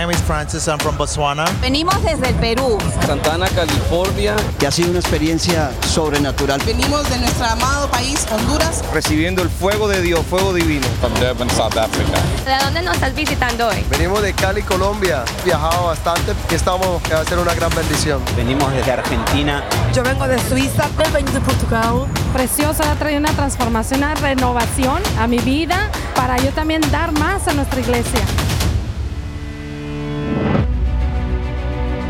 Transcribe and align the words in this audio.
Name 0.00 0.10
is 0.10 0.22
Francis, 0.22 0.68
I'm 0.68 0.78
from 0.78 0.96
Botswana. 0.96 1.44
Venimos 1.60 2.00
desde 2.04 2.28
el 2.28 2.34
Perú. 2.36 2.78
Santana, 3.04 3.48
California. 3.48 4.36
Que 4.58 4.68
ha 4.68 4.70
sido 4.70 4.90
una 4.90 5.00
experiencia 5.00 5.72
sobrenatural. 5.88 6.60
Venimos 6.64 7.08
de 7.10 7.18
nuestro 7.18 7.46
amado 7.46 7.90
país, 7.90 8.24
Honduras. 8.30 8.84
Recibiendo 8.92 9.42
el 9.42 9.50
fuego 9.50 9.88
de 9.88 10.00
Dios, 10.00 10.24
fuego 10.26 10.52
divino. 10.52 10.86
From 11.00 11.12
Durban, 11.14 11.50
South 11.50 11.76
Africa. 11.76 12.18
¿De 12.44 12.64
dónde 12.64 12.82
nos 12.82 12.94
estás 12.94 13.12
visitando 13.14 13.66
hoy? 13.66 13.84
Venimos 13.90 14.22
de 14.22 14.32
Cali, 14.34 14.62
Colombia. 14.62 15.24
Viajado 15.44 15.86
bastante 15.86 16.32
y 16.48 16.54
estamos 16.54 17.02
a 17.10 17.20
hacer 17.20 17.38
una 17.38 17.54
gran 17.54 17.74
bendición. 17.74 18.22
Venimos 18.36 18.72
desde 18.72 18.92
Argentina. 18.92 19.64
Yo 19.92 20.04
vengo 20.04 20.28
de 20.28 20.38
Suiza. 20.48 20.88
Yo 20.96 21.12
vengo 21.12 21.32
de 21.32 21.40
Portugal. 21.40 22.06
Precioso, 22.32 22.84
ha 22.84 22.94
traído 22.94 23.18
una 23.18 23.32
transformación, 23.32 23.98
una 24.00 24.14
renovación 24.14 25.02
a 25.18 25.26
mi 25.26 25.38
vida 25.38 25.90
para 26.14 26.36
yo 26.38 26.50
también 26.52 26.82
dar 26.92 27.10
más 27.12 27.48
a 27.48 27.52
nuestra 27.52 27.80
iglesia. 27.80 28.20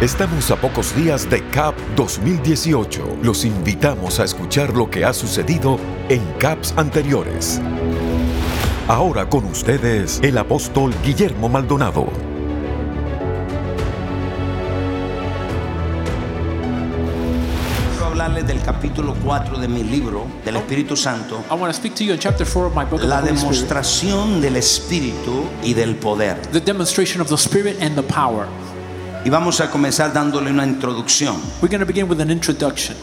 Estamos 0.00 0.50
a 0.50 0.56
pocos 0.56 0.94
días 0.96 1.30
de 1.30 1.46
CAP 1.48 1.74
2018. 1.96 3.18
Los 3.22 3.44
invitamos 3.44 4.20
a 4.20 4.24
escuchar 4.24 4.74
lo 4.76 4.90
que 4.90 5.04
ha 5.04 5.12
sucedido 5.12 5.78
en 6.08 6.20
CAPs 6.38 6.74
anteriores. 6.76 7.60
Ahora 8.86 9.28
con 9.30 9.44
ustedes 9.46 10.20
el 10.22 10.36
apóstol 10.36 10.92
Guillermo 11.02 11.48
Maldonado. 11.48 12.33
Del 18.46 18.60
capítulo 18.62 19.14
4 19.24 19.58
de 19.58 19.68
mi 19.68 19.82
libro 19.82 20.26
del 20.44 20.56
Espíritu 20.56 20.96
Santo. 20.96 21.42
I 21.50 21.54
want 21.54 21.72
to 21.72 21.72
speak 21.72 21.94
to 21.94 22.04
you 22.04 22.12
in 22.12 22.18
chapter 22.18 22.44
4 22.44 22.66
of 22.66 22.74
my 22.74 22.84
book 22.84 23.02
La 23.02 23.22
demostración 23.22 24.40
del 24.42 24.56
Espíritu 24.56 25.46
y 25.62 25.72
del 25.72 25.94
poder. 25.96 26.36
The 26.52 26.60
demonstration 26.60 27.22
of 27.22 27.28
the 27.28 27.38
Spirit 27.38 27.80
and 27.80 27.96
the 27.96 28.02
power. 28.02 28.46
Y 29.24 29.30
vamos 29.30 29.60
a 29.60 29.70
comenzar 29.70 30.12
dándole 30.12 30.50
una 30.50 30.64
introducción. 30.66 31.36
We're 31.62 31.68
going 31.70 31.80
to 31.80 31.86
begin 31.86 32.06
with 32.06 32.20
an 32.20 32.30
introduction. 32.30 32.96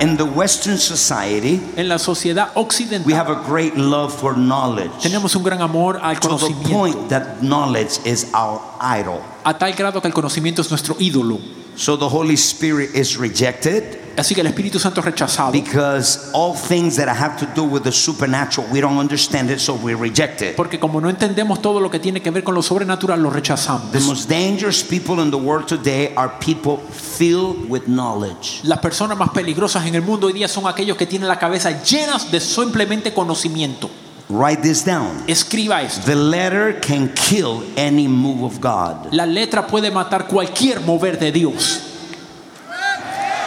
In 0.00 0.16
the 0.16 0.24
Western 0.24 0.78
society, 0.78 1.60
En 1.76 1.88
la 1.88 1.98
sociedad 1.98 2.50
we 2.54 2.62
occidental 2.62 3.12
have 3.14 3.30
a 3.30 3.42
great 3.48 3.76
love 3.76 4.12
for 4.12 4.34
knowledge. 4.36 4.90
tenemos 5.02 5.34
un 5.34 5.42
gran 5.42 5.60
amor 5.60 5.98
al 6.02 6.14
To 6.20 6.28
the 6.28 6.34
conocimiento, 6.34 6.68
point 6.70 7.08
that 7.08 7.40
knowledge 7.42 7.98
is 8.04 8.26
our 8.32 8.60
idol. 8.80 9.20
a 9.44 9.54
tal 9.58 9.72
grado 9.72 10.00
que 10.00 10.08
el 10.08 10.14
conocimiento 10.14 10.62
es 10.62 10.70
nuestro 10.70 10.94
ídolo. 11.00 11.40
So 11.76 11.96
the 11.96 12.08
Holy 12.08 12.36
Spirit 12.36 12.94
is 12.94 13.16
rejected 13.16 13.98
Así 14.16 14.34
que 14.34 14.40
el 14.42 14.46
Espíritu 14.46 14.78
Santo 14.78 15.00
es 15.00 15.06
rechazado. 15.06 15.50
because 15.52 16.30
all 16.32 16.54
things 16.54 16.96
that 16.96 17.08
have 17.08 17.36
to 17.36 17.46
do 17.54 17.64
with 17.64 17.82
the 17.82 17.90
supernatural, 17.92 18.66
we 18.70 18.80
don't 18.80 18.98
understand 18.98 19.50
it, 19.50 19.58
so 19.58 19.74
we 19.74 19.94
reject 19.94 20.40
it. 20.42 20.54
Porque 20.56 20.78
como 20.78 21.00
no 21.00 21.08
entendemos 21.10 21.60
todo 21.60 21.80
lo 21.80 21.90
que 21.90 21.98
tiene 21.98 22.20
que 22.22 22.30
ver 22.30 22.44
con 22.44 22.54
lo 22.54 22.62
sobrenatural, 22.62 23.20
lo 23.22 23.30
The 23.30 23.36
rechazamos. 23.36 24.06
most 24.06 24.28
dangerous 24.28 24.82
people 24.84 25.20
in 25.22 25.30
the 25.30 25.36
world 25.36 25.66
today 25.66 26.12
are 26.16 26.30
people 26.38 26.78
filled 26.92 27.68
with 27.68 27.82
knowledge. 27.86 28.60
Las 28.62 28.78
personas 28.78 29.18
más 29.18 29.30
peligrosas 29.30 29.84
en 29.86 29.94
el 29.96 30.02
mundo 30.02 30.28
hoy 30.28 30.32
día 30.32 30.48
son 30.48 30.66
aquellos 30.66 30.96
que 30.96 31.06
tienen 31.06 31.28
la 31.28 31.38
cabeza 31.38 31.82
llenas 31.82 32.30
de 32.30 32.40
simplemente 32.40 33.12
conocimiento. 33.12 33.90
Write 34.28 34.62
this 34.62 34.84
down. 34.84 35.22
Escriba 35.26 35.82
esto. 35.82 36.00
The 36.06 36.14
letter 36.16 36.80
can 36.80 37.10
kill 37.14 37.62
any 37.76 38.08
move 38.08 38.42
of 38.44 38.58
God. 38.60 39.12
La 39.12 39.26
letra 39.26 39.66
puede 39.66 39.90
matar 39.90 40.26
cualquier 40.28 40.80
mover 40.80 41.18
de 41.18 41.30
Dios. 41.30 41.80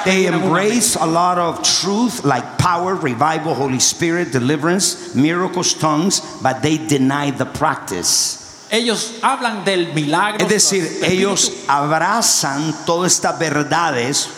They 0.08 0.28
embrace 0.28 0.96
a 0.96 1.06
lot 1.06 1.38
of 1.38 1.62
truth 1.64 2.24
like 2.24 2.58
power, 2.58 2.96
revival, 2.96 3.54
Holy 3.54 3.80
Spirit, 3.80 4.32
deliverance, 4.32 5.14
miracles, 5.14 5.74
tongues, 5.74 6.22
but 6.42 6.62
they 6.62 6.78
deny 6.78 7.32
the 7.32 7.46
practice. 7.46 8.68
Ellos 8.72 9.20
hablan 9.22 9.66
del 9.66 9.94
milagro. 9.94 10.40
Es 10.40 10.50
decir, 10.50 11.04
ellos 11.04 11.52
abrazan 11.68 12.86
todas 12.86 13.20
estas 13.20 13.38
verdades 13.38 14.30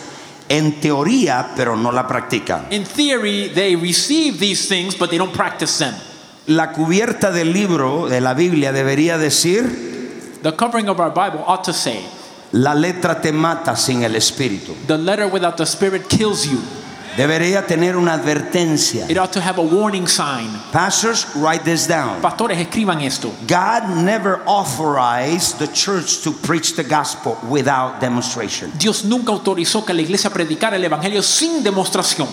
en 0.48 0.80
teoría, 0.80 1.54
pero 1.54 1.76
no 1.76 1.92
la 1.92 2.08
practican. 2.08 2.66
In 2.72 2.84
theory, 2.84 3.46
they 3.54 3.76
receive 3.76 4.40
these 4.40 4.68
things, 4.68 4.96
but 4.96 5.10
they 5.10 5.18
don't 5.18 5.32
practice 5.32 5.78
them. 5.78 5.94
La 6.48 6.72
cubierta 6.72 7.30
del 7.30 7.52
libro 7.52 8.08
de 8.08 8.20
la 8.20 8.34
Biblia 8.34 8.72
debería 8.72 9.18
decir, 9.18 10.42
The 10.42 10.52
covering 10.52 10.88
of 10.88 10.98
our 10.98 11.10
Bible 11.10 11.44
ought 11.46 11.62
to 11.62 11.72
say, 11.72 12.04
la 12.52 12.74
letra 12.74 13.20
te 13.20 13.32
mata 13.32 13.76
sin 13.76 14.02
el 14.02 14.16
espíritu. 14.16 14.74
the 14.86 14.98
letter 14.98 15.26
without 15.26 15.56
the 15.56 15.66
Spirit 15.66 16.08
kills 16.08 16.46
you. 16.46 16.60
Debería 17.16 17.66
tener 17.66 17.96
una 17.96 18.14
advertencia. 18.14 19.10
It 19.10 19.18
ought 19.18 19.32
to 19.32 19.40
have 19.40 19.58
a 19.58 19.62
warning 19.62 20.06
sign. 20.06 20.48
Pastors, 20.72 21.26
write 21.34 21.64
this 21.64 21.86
down. 21.88 22.22
Pastores, 22.22 22.56
escriban 22.58 23.00
esto. 23.02 23.32
God 23.48 24.04
never 24.04 24.40
authorized 24.46 25.58
the 25.58 25.66
church 25.66 26.22
to 26.22 26.30
preach 26.30 26.76
the 26.76 26.84
gospel 26.84 27.36
without 27.48 28.00
demonstration. 28.00 28.70
Dios 28.78 29.04
nunca 29.04 29.32
autorizó 29.32 29.84
que 29.84 29.92
la 29.92 30.02
iglesia 30.02 30.30
predicara 30.30 30.76
el 30.76 30.84
evangelio 30.84 31.22
sin 31.22 31.64
demostración. 31.64 32.28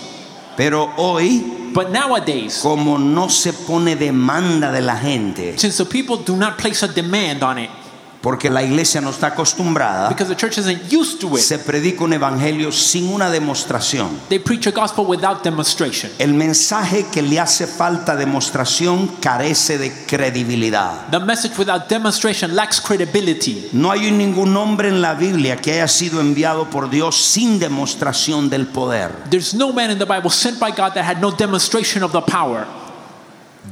Pero 0.55 0.91
hoy, 0.97 1.71
But 1.73 1.89
nowadays, 1.89 2.59
como 2.61 2.97
no 2.97 3.29
se 3.29 3.53
pone 3.53 3.95
demanda 3.95 4.71
de 4.71 4.81
la 4.81 4.95
gente, 4.95 5.57
since 5.57 5.77
the 5.77 5.85
people 5.85 6.17
do 6.17 6.35
not 6.35 6.57
place 6.57 6.83
a 6.83 6.87
demand 6.87 7.43
on 7.43 7.59
it, 7.59 7.69
porque 8.21 8.49
la 8.49 8.63
iglesia 8.63 9.01
no 9.01 9.09
está 9.09 9.27
acostumbrada, 9.27 10.09
because 10.09 10.27
the 10.27 10.35
church 10.35 10.57
isn't 10.57 10.91
used 10.91 11.19
to 11.19 11.37
it, 11.37 11.41
se 11.41 11.59
predica 11.59 12.03
un 12.03 12.13
evangelio 12.13 12.71
sin 12.71 13.13
una 13.13 13.29
demostración. 13.29 14.19
they 14.29 14.39
preach 14.39 14.67
a 14.67 14.71
gospel 14.71 15.05
without 15.05 15.43
demonstration. 15.43 16.11
El 16.19 16.33
mensaje 16.33 17.05
que 17.11 17.21
le 17.21 17.39
hace 17.39 17.67
falta 17.67 18.15
demostración 18.15 19.07
carece 19.21 19.77
de 19.77 19.91
credibilidad. 20.05 21.07
The 21.11 21.19
message 21.19 21.57
without 21.57 21.87
demonstration 21.89 22.55
lacks 22.55 22.81
credibility. 22.81 23.69
No 23.73 23.91
hay 23.91 24.11
ningún 24.11 24.55
hombre 24.55 24.89
en 24.89 25.01
la 25.01 25.13
Biblia 25.13 25.57
que 25.57 25.73
haya 25.73 25.87
sido 25.87 26.21
enviado 26.21 26.69
por 26.69 26.89
Dios 26.89 27.15
sin 27.15 27.59
demostración 27.59 28.49
del 28.49 28.67
poder. 28.67 29.11
There's 29.29 29.53
no 29.53 29.71
man 29.71 29.91
in 29.91 29.99
the 29.99 30.05
Bible 30.05 30.29
sent 30.29 30.59
by 30.59 30.71
God 30.71 30.93
that 30.93 31.05
had 31.05 31.21
no 31.21 31.31
demonstration 31.31 32.03
of 32.03 32.11
the 32.11 32.21
power. 32.21 32.65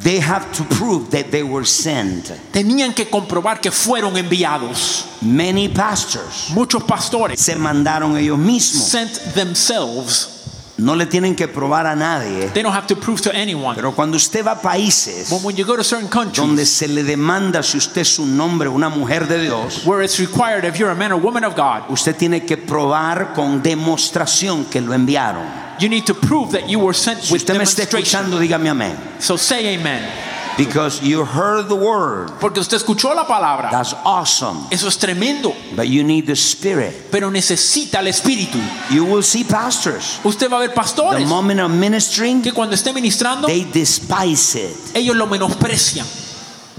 They 0.02 0.20
have 0.20 0.52
to 0.58 0.64
prove 0.76 1.10
that 1.12 1.32
they 1.32 1.42
were 1.44 1.66
sent. 1.66 2.32
Tenían 2.52 2.94
que 2.94 3.06
comprobar 3.10 3.60
que 3.60 3.72
fueron 3.72 4.18
enviados. 4.18 5.06
Many 5.22 5.70
pastors 5.70 6.50
Muchos 6.54 6.84
pastores 6.84 7.40
se 7.40 7.56
mandaron 7.56 8.16
ellos 8.18 8.38
mismos. 8.38 8.84
sent 8.90 9.34
themselves. 9.34 10.55
No 10.78 10.96
le 10.96 11.06
tienen 11.06 11.36
que 11.36 11.48
probar 11.48 11.88
a 11.88 11.96
nadie. 11.96 12.50
They 12.54 12.62
don't 12.62 12.76
have 12.76 12.88
to 12.88 12.96
prove 12.98 13.22
to 13.22 13.32
anyone. 13.34 13.76
Pero 13.76 13.94
cuando 13.94 14.18
usted 14.18 14.46
va 14.46 14.52
a 14.52 14.62
países 14.62 15.30
But 15.30 15.42
when 15.42 15.56
you 15.56 15.66
go 15.66 15.78
to 15.78 15.84
certain 15.84 16.10
donde 16.10 16.34
countries 16.34 16.70
se 16.70 16.88
le 16.88 17.04
demanda 17.04 17.64
si 17.64 17.78
usted 17.78 18.02
es 18.02 18.20
un 18.20 18.40
hombre 18.40 18.68
o 18.68 18.74
una 18.74 18.90
mujer 18.90 19.28
de 19.28 19.44
Dios, 19.44 19.86
where 19.86 20.04
it's 20.04 20.20
required 20.20 20.66
if 20.66 20.78
you're 20.78 20.92
a 20.92 20.96
man 20.96 21.14
or 21.14 21.22
woman 21.22 21.46
of 21.46 21.56
God, 21.56 21.90
usted 21.90 22.16
tiene 22.18 22.46
que 22.46 22.58
probar 22.58 23.34
con 23.34 23.62
demostración 23.64 24.66
que 24.66 24.82
lo 24.82 24.94
enviaron. 24.94 25.66
you 25.80 25.90
need 25.90 26.06
to 26.06 26.14
prove 26.14 26.52
that 26.52 26.70
you 26.70 26.80
were 26.80 26.94
sent 26.94 27.20
with 27.32 27.42
usted 27.42 27.58
me 27.58 27.64
está 27.64 27.84
escuchando, 27.84 28.40
dígame 28.40 28.70
amén. 28.70 28.98
So 29.20 29.38
say 29.38 29.76
amen. 29.76 30.25
Because 30.58 31.02
you 31.02 31.26
heard 31.26 31.68
the 31.68 31.76
word. 31.76 32.32
Porque 32.40 32.60
usted 32.60 32.78
escuchó 32.78 33.14
la 33.14 33.28
palabra. 33.28 33.70
That's 33.70 33.94
awesome. 34.06 34.68
Eso 34.72 34.88
es 34.88 34.98
tremendo. 34.98 35.54
But 35.76 35.88
you 35.88 36.04
need 36.04 36.26
the 36.26 36.36
spirit. 36.36 37.10
Pero 37.12 37.30
necesita 37.30 38.00
el 38.00 38.08
espíritu. 38.08 38.58
You 38.90 39.06
will 39.06 39.24
see 39.24 39.44
pastors. 39.44 40.20
Usted 40.24 40.50
va 40.50 40.58
a 40.58 40.60
ver 40.62 40.70
The 40.70 40.76
pastores 40.76 41.28
moment 41.28 41.60
of 41.60 41.72
ministering, 41.72 42.42
que 42.42 42.54
cuando 42.54 42.76
esté 42.76 42.94
ministrando, 42.94 43.48
they 43.48 43.66
despise 43.66 44.56
it. 44.56 44.96
ellos 44.96 45.16
lo 45.16 45.28
menosprecian. 45.28 46.06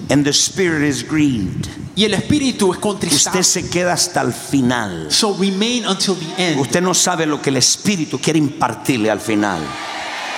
And 0.08 0.24
the 0.24 0.32
spirit 0.32 0.82
is 0.82 1.02
grieved. 1.02 1.68
Y 1.96 2.04
el 2.04 2.14
espíritu 2.14 2.72
es 2.72 2.78
contristado. 2.78 3.38
Usted 3.38 3.62
se 3.62 3.70
queda 3.70 3.94
hasta 3.94 4.20
el 4.20 4.32
final. 4.32 5.10
So 5.10 5.34
remain 5.34 5.86
until 5.86 6.14
the 6.14 6.50
end. 6.50 6.60
Usted 6.60 6.82
no 6.82 6.94
sabe 6.94 7.26
lo 7.26 7.40
que 7.40 7.50
el 7.50 7.56
espíritu 7.56 8.18
quiere 8.18 8.38
impartirle 8.38 9.10
al 9.10 9.20
final. 9.20 9.60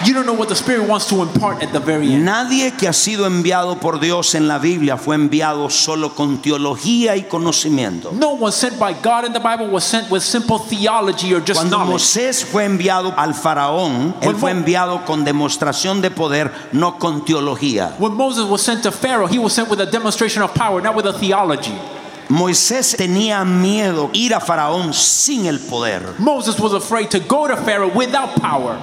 You 0.06 0.14
don't 0.14 0.26
know 0.26 0.32
what 0.32 0.48
the 0.48 0.54
spirit 0.54 0.88
wants 0.88 1.08
to 1.08 1.22
impart 1.22 1.60
at 1.60 1.72
the 1.72 1.80
very 1.80 2.12
end. 2.12 2.24
Nadie 2.24 2.70
que 2.70 2.86
ha 2.88 2.92
sido 2.92 3.26
enviado 3.26 3.80
por 3.80 3.98
Dios 3.98 4.36
en 4.36 4.46
la 4.46 4.58
Biblia 4.58 4.96
fue 4.96 5.16
enviado 5.16 5.68
solo 5.70 6.10
con 6.14 6.38
teología 6.38 7.16
y 7.16 7.24
conocimiento. 7.24 8.12
No 8.12 8.30
one 8.30 8.52
sent 8.52 8.78
by 8.78 8.92
God 9.02 9.24
in 9.24 9.32
the 9.32 9.40
Bible 9.40 9.66
was 9.66 9.82
sent 9.82 10.08
with 10.08 10.22
simple 10.22 10.60
theology 10.60 11.34
or 11.34 11.40
just 11.40 11.54
Cuando 11.54 11.78
knowledge. 11.78 11.94
Moisés 11.94 12.44
fue 12.44 12.64
enviado 12.64 13.12
al 13.16 13.34
faraón, 13.34 14.14
él 14.20 14.36
fue 14.36 14.52
enviado 14.52 15.04
con 15.04 15.24
demostración 15.24 16.00
de 16.00 16.12
poder, 16.12 16.52
no 16.72 16.96
con 16.98 17.24
teología. 17.24 17.98
When 17.98 18.14
Moses 18.14 18.44
was 18.44 18.62
sent 18.62 18.84
to 18.84 18.92
Pharaoh, 18.92 19.26
he 19.26 19.40
was 19.40 19.52
sent 19.52 19.68
with 19.68 19.80
a 19.80 19.86
demonstration 19.86 20.42
of 20.44 20.54
power, 20.54 20.80
not 20.80 20.94
with 20.94 21.06
a 21.06 21.12
theology. 21.12 21.76
Moisés 22.28 22.94
tenía 22.96 23.44
miedo 23.44 24.10
ir 24.12 24.32
a 24.32 24.40
faraón 24.40 24.94
sin 24.94 25.46
el 25.46 25.58
poder. 25.58 26.14
Moses 26.20 26.60
was 26.60 26.72
afraid 26.72 27.10
to 27.10 27.18
go 27.18 27.48
to 27.48 27.56
Pharaoh 27.56 27.92
without 27.92 28.36
power. 28.40 28.78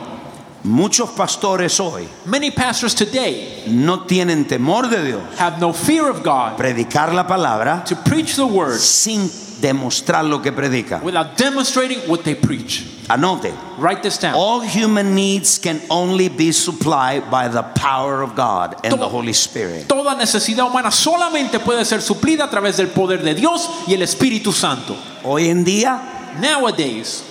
Muchos 0.65 1.12
pastores 1.12 1.79
hoy 1.79 2.07
Many 2.25 2.50
pastors 2.50 2.95
today 2.95 3.65
no 3.67 4.06
tienen 4.06 4.45
temor 4.47 4.89
de 4.89 5.06
Dios. 5.06 5.21
have 5.38 5.59
no 5.59 5.71
fear 5.73 6.09
of 6.09 6.23
God 6.23 6.57
Predicar 6.57 7.13
la 7.13 7.27
palabra 7.27 7.83
to 7.85 7.95
preach 7.95 8.35
the 8.35 8.45
word 8.45 8.79
sin 8.79 9.29
demostrar 9.62 10.27
lo 10.27 10.41
que 10.41 10.51
predica. 10.51 11.01
without 11.03 11.38
demonstrating 11.38 12.00
what 12.09 12.23
they 12.23 12.35
preach. 12.35 12.83
Anote. 13.09 13.53
Write 13.77 14.01
this 14.01 14.17
down. 14.17 14.33
All 14.33 14.62
human 14.62 15.13
needs 15.13 15.59
can 15.59 15.79
only 15.91 16.27
be 16.29 16.51
supplied 16.51 17.29
by 17.29 17.47
the 17.47 17.61
power 17.61 18.23
of 18.23 18.35
God 18.35 18.75
and 18.83 19.00
the 19.00 19.07
Holy 19.07 19.33
Spirit. 19.33 19.88
Toda 19.88 20.15
necesidad 20.15 20.68
humana 20.68 20.89
solamente 20.89 21.59
puede 21.59 21.85
ser 21.85 22.01
suplida 22.01 22.45
a 22.45 22.50
través 22.50 22.77
del 22.77 22.88
poder 22.88 23.21
de 23.23 23.35
Dios 23.35 23.69
y 23.88 23.94
el 23.94 24.01
Espíritu 24.01 24.51
Santo. 24.51 24.95
Hoy 25.23 25.47
en 25.50 25.63
día, 25.63 26.33
Nowadays, 26.39 27.23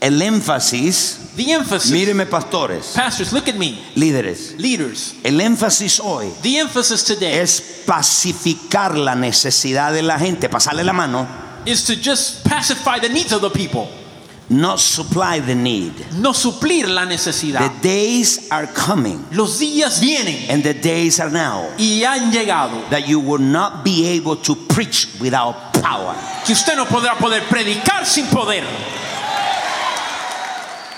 el 0.00 0.20
énfasis, 0.22 1.18
the 1.36 1.52
emphasis, 1.52 1.90
míreme 1.90 2.26
pastores, 2.26 2.92
pastors, 2.94 3.32
look 3.32 3.48
at 3.48 3.54
me, 3.56 3.78
líderes, 3.94 4.54
leaders, 4.58 5.14
el 5.24 5.38
énfasis 5.40 6.00
hoy 6.00 6.30
the 6.42 6.58
emphasis 6.58 7.04
today 7.04 7.38
es 7.38 7.82
pacificar 7.86 8.96
la 8.96 9.14
necesidad 9.14 9.92
de 9.92 10.02
la 10.02 10.18
gente, 10.18 10.48
pasarle 10.48 10.84
la 10.84 10.92
mano, 10.92 11.26
is 11.66 11.84
to 11.84 11.94
just 11.94 12.42
pacify 12.44 12.98
the 12.98 13.08
needs 13.10 13.32
of 13.32 13.42
the 13.42 13.50
people, 13.50 13.88
not 14.48 14.80
supply 14.80 15.38
the 15.38 15.54
need. 15.54 15.92
no 16.14 16.32
suplir 16.32 16.88
la 16.88 17.02
The 17.04 17.10
necesidad. 17.10 17.82
days 17.82 18.48
are 18.50 18.66
coming, 18.68 19.24
Los 19.32 19.58
días 19.60 20.00
vienen. 20.00 20.48
And 20.50 20.62
the 20.64 20.72
days 20.74 21.20
are 21.20 21.30
now, 21.30 21.68
y 21.78 22.02
han 22.04 22.32
llegado. 22.32 22.88
That 22.90 23.06
you 23.06 23.20
will 23.20 23.38
not 23.42 23.84
be 23.84 24.08
able 24.16 24.36
to 24.36 24.56
preach 24.56 25.08
without 25.20 25.74
power. 25.82 26.14
que 26.46 26.52
usted 26.54 26.74
no 26.76 26.86
podrá 26.86 27.16
poder 27.18 27.42
predicar 27.50 28.04
sin 28.06 28.26
poder. 28.28 28.64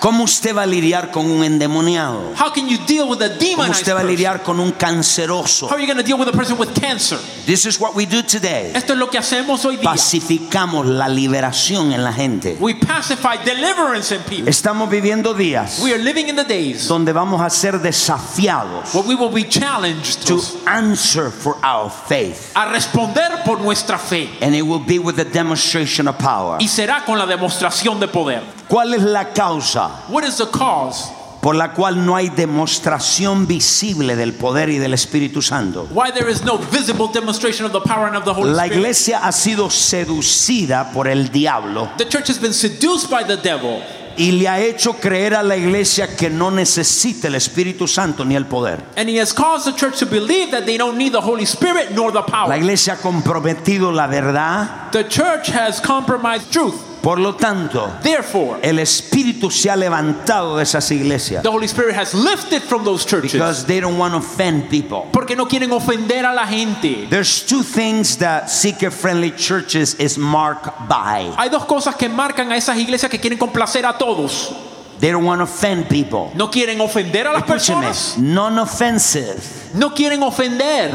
¿Cómo 0.03 0.25
usted 0.25 0.53
va 0.53 0.65
a 0.65 0.67
lidiar 0.67 1.13
con 1.13 1.31
un 1.31 1.45
endemoniado? 1.45 2.35
How 2.37 2.53
can 2.53 2.69
you 2.69 2.77
deal 2.89 3.09
with 3.09 3.23
a 3.23 3.39
¿Cómo 3.39 3.71
usted 3.71 3.95
va 3.95 4.01
a 4.01 4.03
lidiar 4.03 4.43
con 4.43 4.59
un 4.59 4.73
canceroso? 4.73 5.69
How 5.69 5.75
are 5.75 5.81
you 5.81 5.87
going 5.87 5.97
to 5.97 6.03
deal 6.03 6.19
with 6.19 6.27
a 6.27 6.37
person 6.37 6.59
with 6.59 6.75
cancer? 6.75 7.17
This 7.47 7.67
is 7.67 7.79
what 7.79 7.95
we 7.95 8.05
do 8.05 8.21
today. 8.25 8.73
Esto 8.75 8.95
es 8.95 8.99
lo 8.99 9.09
que 9.09 9.19
hacemos 9.21 9.65
hoy 9.65 9.77
día. 9.77 9.85
Pacificamos 9.85 10.87
la 10.87 11.07
liberación 11.07 11.93
en 11.93 12.03
la 12.03 12.13
gente. 12.13 12.57
We 12.59 12.75
pacify 12.75 13.37
deliverance 13.45 14.13
in 14.13 14.23
people. 14.23 14.51
Estamos 14.51 14.91
viviendo 14.91 15.35
días 15.35 15.79
We 15.79 15.95
are 15.95 16.03
living 16.03 16.29
in 16.29 16.35
the 16.35 16.43
days 16.43 16.89
donde 16.89 17.13
vamos 17.13 17.41
a 17.41 17.49
ser 17.49 17.79
desafiados 17.79 18.93
where 18.95 19.07
we 19.07 19.15
will 19.15 19.33
be 19.33 19.45
challenged 19.45 20.27
to 20.27 20.41
answer 20.67 21.31
for 21.31 21.59
our 21.63 21.89
faith. 21.89 22.51
a 22.57 22.67
responder 22.73 23.45
por 23.45 23.61
nuestra 23.61 23.99
fe. 23.99 24.29
And 24.41 24.53
it 24.57 24.63
will 24.63 24.85
be 24.85 24.99
with 24.99 25.21
a 25.21 25.25
demonstration 25.25 26.09
of 26.09 26.19
power. 26.19 26.59
Y 26.59 26.67
será 26.67 27.05
con 27.05 27.21
la 27.21 27.27
demostración 27.27 28.01
de 28.01 28.09
poder. 28.09 28.43
¿Cuál 28.67 28.95
es 28.95 29.03
la 29.03 29.33
causa 29.33 29.92
What 30.09 30.25
is 30.25 30.37
the 30.39 30.47
cause? 30.47 31.11
por 31.41 31.57
la 31.57 31.73
cual 31.73 32.07
no 32.07 32.15
hay 32.15 32.29
demostración 32.29 33.49
visible 33.49 34.15
del 34.15 34.33
poder 34.33 34.69
y 34.71 34.79
del 34.79 34.95
Espíritu 34.95 35.43
Santo? 35.43 35.89
Why 35.93 36.13
there 36.13 36.31
is 36.31 36.45
no 36.45 36.57
visible 36.57 37.09
demonstration 37.13 37.67
of 37.67 37.73
the 37.73 37.81
power 37.81 38.07
and 38.07 38.17
of 38.17 38.25
the 38.25 38.33
Holy 38.33 38.53
La 38.55 38.67
iglesia 38.69 39.19
ha 39.25 39.33
sido 39.33 39.69
seducida 39.69 40.93
por 40.93 41.09
el 41.09 41.31
diablo 41.31 41.91
The 41.99 42.07
church 42.09 42.29
has 42.29 42.39
been 42.41 42.53
seduced 42.55 43.11
by 43.11 43.25
the 43.25 43.37
devil 43.37 43.83
y 44.17 44.31
le 44.33 44.47
ha 44.47 44.61
hecho 44.61 44.93
creer 45.01 45.35
a 45.35 45.43
la 45.43 45.57
iglesia 45.57 46.15
que 46.15 46.29
no 46.29 46.51
necesita 46.51 47.29
el 47.29 47.35
Espíritu 47.35 47.89
Santo 47.89 48.25
ni 48.25 48.37
el 48.37 48.45
poder. 48.47 48.81
and 48.97 49.09
he 49.09 49.19
has 49.19 49.33
caused 49.33 49.65
the 49.65 49.73
church 49.75 49.99
to 49.99 50.07
believe 50.07 50.51
that 50.51 50.65
they 50.67 50.77
don't 50.77 50.97
need 50.99 51.13
the 51.13 51.21
Holy 51.21 51.47
Spirit 51.47 51.91
nor 51.93 52.13
the 52.13 52.21
La 52.21 52.27
power. 52.27 52.55
iglesia 52.57 52.93
ha 52.95 52.99
comprometido 53.01 53.91
la 53.91 54.07
verdad, 54.07 54.93
The 54.93 55.05
church 55.09 55.49
has 55.49 55.81
compromised 55.81 56.53
truth. 56.53 56.92
Por 57.03 57.19
lo 57.19 57.35
tanto, 57.35 57.91
Therefore, 58.03 58.61
el 58.63 58.79
Espíritu 58.79 59.51
se 59.51 59.69
ha 59.71 59.77
levantado 59.77 60.57
de 60.57 60.63
esas 60.63 60.89
iglesias 60.93 61.43
the 61.43 61.49
Holy 61.51 61.67
Spirit 61.67 61.95
has 61.97 62.15
lifted 62.15 62.63
from 62.63 62.85
those 62.85 63.05
churches 63.05 63.33
because 63.33 63.65
they 63.67 63.81
don't 63.81 63.99
want 63.99 64.13
to 64.15 64.19
offend 64.19 64.71
people. 64.71 65.09
porque 65.13 65.35
no 65.37 65.47
quieren 65.47 65.71
ofender 65.73 66.25
a 66.25 66.33
la 66.33 66.47
gente. 66.47 67.07
There's 67.11 67.43
two 67.45 67.63
things 67.65 68.19
that 68.19 68.49
seeker-friendly 68.49 69.33
churches 69.33 69.95
is 69.99 70.17
marked 70.17 70.71
by. 70.89 71.33
Hay 71.37 71.49
dos 71.49 71.65
cosas 71.65 71.97
que 71.97 72.09
marcan 72.09 72.53
a 72.53 72.57
esas 72.57 72.77
iglesias 72.79 73.11
que 73.11 73.19
quieren 73.19 73.39
complacer 73.39 73.85
a 73.85 73.99
todos. 73.99 74.55
They 75.01 75.11
don't 75.11 75.25
want 75.25 75.41
to 75.41 75.45
offend 75.45 75.89
people. 75.89 76.31
No 76.37 76.49
quieren 76.49 76.81
ofender 76.81 77.27
a 77.27 77.33
las 77.33 77.43
Escúcheme, 77.43 77.87
personas. 77.89 78.19
non-offensive. 78.19 79.75
No 79.75 79.91
quieren 79.93 80.23
ofender. 80.23 80.93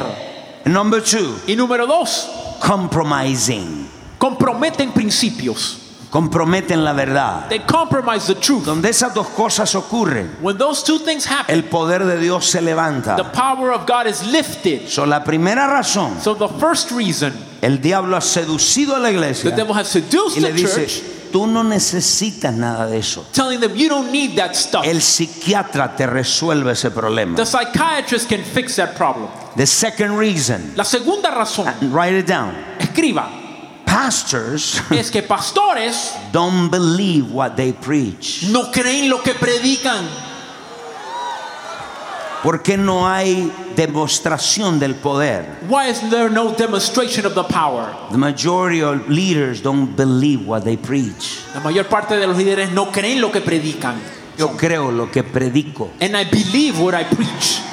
Number 0.66 1.02
two, 1.04 1.38
Y 1.48 1.56
número 1.58 1.86
dos, 1.86 2.30
compromising. 2.62 3.90
comprometen 4.18 4.92
principios. 4.94 5.80
Comprometen 6.18 6.84
la 6.84 6.94
verdad. 6.94 7.48
They 7.48 7.60
compromise 7.60 8.26
the 8.26 8.34
truth. 8.40 8.66
Donde 8.66 8.90
esas 8.90 9.14
dos 9.14 9.28
cosas 9.28 9.76
ocurren, 9.76 10.38
When 10.42 10.58
those 10.58 10.84
two 10.84 10.98
things 10.98 11.26
happen, 11.26 11.54
el 11.54 11.66
poder 11.66 12.04
de 12.06 12.18
Dios 12.20 12.48
se 12.50 12.58
the 12.58 12.66
levanta. 12.66 13.32
power 13.32 13.72
of 13.72 13.86
God 13.86 14.08
is 14.08 14.26
lifted. 14.26 14.90
So, 14.90 15.06
la 15.06 15.24
primera 15.24 15.68
razón, 15.68 16.20
So 16.20 16.34
the 16.34 16.48
first 16.60 16.90
reason 16.92 17.34
el 17.62 17.78
diablo 17.80 18.18
ha 18.18 18.22
seducido 18.22 18.96
a 18.96 19.00
la 19.00 19.10
the 19.10 19.14
iglesia 19.14 19.52
devil 19.52 19.76
has 19.76 19.88
seduced 19.90 20.38
y 20.38 20.42
le 20.42 20.54
the 20.54 20.54
dice, 20.64 20.76
church, 20.88 21.04
tú 21.32 21.46
no 21.46 21.64
necesitas 21.64 22.52
nada 22.52 22.88
de 22.88 22.98
eso. 22.98 23.24
telling 23.32 23.60
them 23.60 23.76
you 23.76 23.88
don't 23.88 24.12
need 24.12 24.36
that 24.36 24.56
stuff. 24.56 24.86
El 24.88 25.02
psiquiatra 25.02 25.96
te 25.96 26.08
resuelve 26.08 26.72
ese 26.72 26.90
problema. 26.90 27.36
The 27.36 27.46
psychiatrist 27.46 28.28
can 28.28 28.44
fix 28.44 28.76
that 28.78 28.96
problem. 28.96 29.30
The 29.56 29.68
second 29.68 30.18
reason, 30.18 30.74
La 30.76 30.84
segunda 30.84 31.30
razón, 31.30 31.68
write 31.92 32.18
it 32.18 32.26
down. 32.28 32.56
escriba, 32.80 33.37
Pastors 33.98 34.80
es 34.92 35.10
que 35.10 35.24
pastores 35.24 36.14
don't 36.32 36.70
believe 36.70 37.32
what 37.34 37.56
they 37.56 37.74
preach. 37.74 38.44
no 38.52 38.72
creen 38.72 39.10
lo 39.10 39.24
que 39.24 39.34
predican. 39.34 40.06
¿Por 42.44 42.62
qué 42.62 42.78
no 42.78 43.08
hay 43.08 43.52
demostración 43.76 44.78
del 44.78 44.94
poder? 44.94 45.48
Why 45.68 45.90
is 45.90 46.00
there 46.12 46.30
no 46.30 46.52
demonstration 46.52 47.26
of 47.26 47.34
the 47.34 47.44
power? 47.44 47.92
The 48.12 48.20
majority 48.20 48.84
of 48.84 49.10
leaders 49.10 49.64
don't 49.64 49.96
believe 49.96 50.46
what 50.46 50.64
they 50.64 50.78
preach. 50.78 51.40
La 51.56 51.62
mayor 51.62 51.86
parte 51.86 52.18
de 52.18 52.28
los 52.28 52.38
líderes 52.38 52.72
no 52.72 52.92
creen 52.92 53.20
lo 53.20 53.32
que 53.32 53.42
predican. 53.42 53.96
Yo 54.38 54.50
creo 54.50 54.92
lo 54.92 55.10
que 55.10 55.24
predico. 55.24 55.90
And 56.00 56.16
I 56.16 56.24
believe 56.24 56.80
what 56.80 56.94
I 56.94 57.04
preach. 57.04 57.64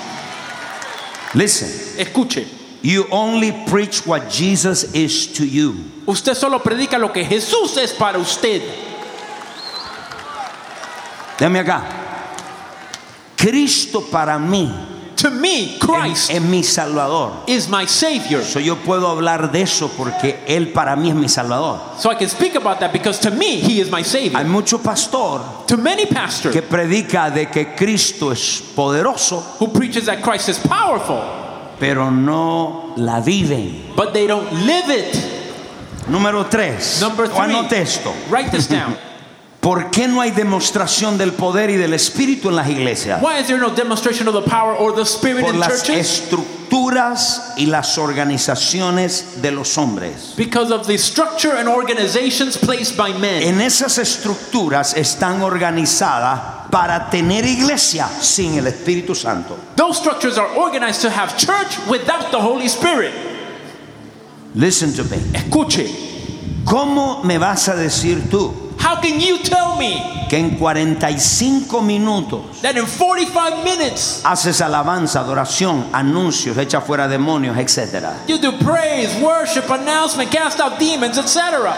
Listen, 1.35 1.69
Escuche, 1.99 2.64
you 2.85 3.07
only 3.11 3.51
preach 3.67 4.07
what 4.07 4.29
Jesus 4.31 4.93
is 4.95 5.27
to 5.39 5.45
you. 5.47 5.75
usted 6.07 6.35
solo 6.37 6.59
predica 6.61 6.99
lo 7.01 7.09
que 7.13 7.25
Jesús 7.25 7.77
es 7.79 7.93
para 7.93 8.19
usted. 8.19 8.63
Dame 11.39 11.59
acá. 11.61 11.83
Cristo 13.37 14.01
para 14.11 14.39
mí 14.39 14.71
To 15.17 15.31
me, 15.31 15.79
Christ 15.81 16.31
es, 16.31 16.43
mi 16.43 16.63
Salvador. 16.63 17.45
is 17.47 17.67
my 17.69 17.87
Savior. 17.87 18.43
So, 18.43 18.59
yo 18.61 18.77
puedo 18.77 19.09
hablar 19.09 19.51
de 19.51 19.63
eso 19.63 19.89
porque 19.97 20.45
Él 20.47 20.73
para 20.73 20.97
mí 20.97 21.09
es 21.09 21.15
mi 21.15 21.29
Salvador. 21.29 21.81
So 21.99 22.11
I 22.11 22.15
can 22.17 22.29
speak 22.29 22.57
about 22.57 22.81
that 22.81 22.93
because 22.93 23.19
to 23.21 23.31
me, 23.31 23.61
He 23.61 23.81
is 23.81 23.91
my 23.91 24.01
Hay 24.01 24.05
Savior. 24.05 24.45
mucho 24.45 24.79
pastor 24.79 25.41
To 25.69 25.79
many 25.79 26.05
pastors 26.07 26.53
que 26.53 26.61
predica 26.63 27.33
de 27.33 27.47
que 27.47 27.75
Cristo 27.75 28.33
es 28.33 28.63
poderoso, 28.77 29.41
who 29.59 29.69
preaches 29.69 30.05
that 30.07 30.23
Christ 30.23 30.49
is 30.51 30.59
powerful, 30.59 31.23
pero 31.79 32.11
no 32.11 32.93
la 32.97 33.21
viven. 33.21 33.93
but 33.97 34.13
they 34.13 34.27
don't 34.27 34.51
live 34.67 34.89
it. 34.91 35.15
Número 36.09 36.45
tres. 36.51 37.01
Number 37.01 37.25
O 37.27 37.41
anote 37.41 37.69
three, 37.71 37.79
esto. 37.79 38.13
write 38.29 38.51
this 38.51 38.67
down. 38.69 38.97
¿Por 39.61 39.91
qué 39.91 40.07
no 40.07 40.21
hay 40.21 40.31
demostración 40.31 41.17
del 41.17 41.33
poder 41.33 41.71
y 41.71 41.77
del 41.77 41.95
Espíritu 41.95 42.51
en 42.51 42.57
las 42.57 42.69
iglesias? 42.69 43.23
Why 43.23 43.39
is 43.41 43.47
there 43.47 43.59
no 43.59 43.71
demonstration 43.71 44.29
of 44.29 44.35
the 44.35 44.43
power 44.43 44.75
or 44.75 44.93
the 44.95 45.07
Spirit 45.07 45.41
Por 45.43 45.55
in 45.55 45.61
las 45.61 45.83
churches? 45.83 46.29
Estructuras 46.75 47.53
y 47.57 47.67
las 47.67 47.99
organizaciones 47.99 49.41
de 49.41 49.51
los 49.53 49.77
hombres. 49.79 50.35
Because 50.37 50.73
of 50.73 50.87
the 50.87 50.99
structure 50.99 51.57
and 51.57 51.69
organizations 51.69 52.57
placed 52.57 52.97
by 52.97 53.13
men. 53.13 53.43
En 53.43 53.61
esas 53.61 53.99
estructuras 53.99 54.95
están 54.97 55.43
organizadas 55.43 56.69
para 56.71 57.09
tener 57.11 57.45
iglesia 57.45 58.09
sin 58.21 58.59
el 58.59 58.67
Espíritu 58.67 59.15
Santo. 59.15 59.57
Those 59.77 59.99
structures 59.99 60.39
are 60.39 60.49
organized 60.57 61.03
to 61.03 61.11
have 61.11 61.37
church 61.37 61.79
without 61.89 62.31
the 62.31 62.41
Holy 62.41 62.67
Spirit. 62.67 63.13
Listen 64.55 64.93
to 64.95 65.05
me. 65.05 65.19
Escuche. 65.33 65.89
¿Cómo 66.65 67.23
me 67.25 67.39
vas 67.39 67.69
a 67.69 67.77
decir 67.77 68.29
tú 68.31 68.64
How 68.85 69.01
can 69.01 69.19
you 69.19 69.39
tell 69.39 69.77
me 69.79 70.27
que 70.29 70.37
en 70.37 70.59
45 70.59 71.81
minutos 71.81 72.61
that 72.61 72.77
in 72.77 72.85
45 72.87 73.65
minutes 73.65 74.21
haces 74.25 74.61
alabanza, 74.61 75.21
adoración, 75.21 75.87
anuncios, 75.93 76.59
echa 76.59 76.83
fuera 76.83 77.09
demonios, 77.09 77.57
etcétera? 77.57 78.13
you 78.29 78.37
do 78.39 78.53
praise, 78.59 79.19
worship, 79.23 79.71
announcement, 79.71 80.31
cast 80.31 80.61
out 80.61 80.79
demons, 80.79 81.17
etc.? 81.17 81.73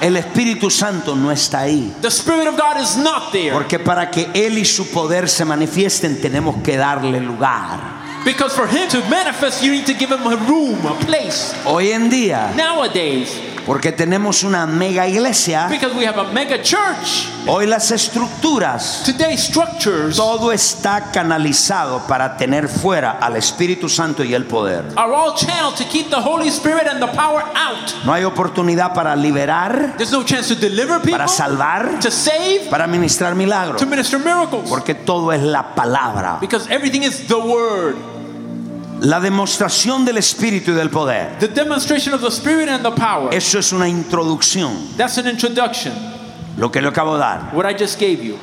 El 0.00 0.16
Espíritu 0.16 0.70
Santo 0.70 1.14
no 1.14 1.30
está 1.30 1.60
ahí. 1.60 1.92
The 2.00 2.10
Spirit 2.10 2.48
of 2.48 2.56
God 2.56 2.80
is 2.80 2.96
not 2.96 3.32
there. 3.32 3.52
Porque 3.52 3.78
para 3.78 4.10
que 4.10 4.30
Él 4.34 4.56
y 4.56 4.64
su 4.64 4.86
poder 4.90 5.28
se 5.28 5.44
manifiesten 5.44 6.20
tenemos 6.20 6.62
que 6.62 6.78
darle 6.78 7.20
lugar. 7.20 8.22
Because 8.24 8.54
for 8.54 8.66
Him 8.66 8.88
to 8.88 9.00
manifest, 9.10 9.62
you 9.62 9.70
need 9.70 9.86
to 9.86 9.94
give 9.94 10.10
Him 10.10 10.26
a 10.26 10.36
room, 10.48 10.84
a 10.86 10.94
place. 11.04 11.54
Hoy 11.64 11.92
en 11.92 12.10
día, 12.10 12.52
Nowadays, 12.56 13.38
porque 13.66 13.90
tenemos 13.92 14.44
una 14.44 14.66
mega 14.66 15.06
iglesia, 15.08 15.66
because 15.68 15.94
we 15.94 16.06
have 16.06 16.18
a 16.18 16.32
mega 16.32 16.62
church, 16.62 17.28
hoy 17.46 17.66
las 17.66 17.90
estructuras, 17.90 19.02
today 19.04 19.36
structures 19.36 20.16
todo 20.16 20.52
está 20.52 21.10
canalizado 21.12 22.06
para 22.06 22.36
tener 22.36 22.68
fuera 22.68 23.18
al 23.20 23.36
Espíritu 23.36 23.88
Santo 23.88 24.22
y 24.22 24.34
el 24.34 24.44
poder. 24.44 24.84
are 24.96 25.12
all 25.12 25.34
channeled 25.34 25.76
to 25.76 25.84
keep 25.90 26.08
the 26.10 26.20
Holy 26.20 26.48
Spirit 26.48 26.86
and 26.86 27.00
the 27.00 27.08
power 27.08 27.42
out. 27.54 27.92
No 28.04 28.12
hay 28.12 28.24
oportunidad 28.24 28.94
para 28.94 29.16
liberar, 29.16 29.94
There's 29.96 30.12
no 30.12 30.22
chance 30.24 30.48
to 30.54 30.54
deliver 30.54 31.00
people, 31.00 31.18
para 31.18 31.28
salvar, 31.28 31.98
to 32.00 32.10
save, 32.10 32.68
para 32.70 32.86
ministrar 32.86 33.34
milagros. 33.34 33.80
to 33.80 33.86
minister 33.86 34.18
miracles. 34.18 34.68
Porque 34.68 34.94
todo 34.94 35.32
es 35.32 35.42
la 35.42 35.74
palabra. 35.74 36.38
Because 36.40 36.68
everything 36.70 37.02
is 37.02 37.26
the 37.26 37.36
Word. 37.38 37.96
La 39.00 39.20
demostración 39.20 40.04
del 40.04 40.16
Espíritu 40.16 40.70
y 40.70 40.74
del 40.74 40.90
poder. 40.90 41.38
The 41.38 41.48
demonstration 41.48 42.14
of 42.14 42.22
the 42.22 42.30
Spirit 42.30 42.68
and 42.68 42.82
the 42.82 42.92
power. 42.92 43.34
Eso 43.34 43.58
es 43.58 43.72
una 43.72 43.88
introducción. 43.88 44.96
That's 44.96 45.18
an 45.18 45.26
introduction. 45.28 45.92
Lo 46.56 46.70
que 46.70 46.80
le 46.80 46.88
acabo 46.88 47.14
de 47.14 47.20
dar. 47.20 47.50
What 47.52 47.66
I 47.66 47.74
just 47.78 47.98
gave 48.00 48.24
you. 48.24 48.38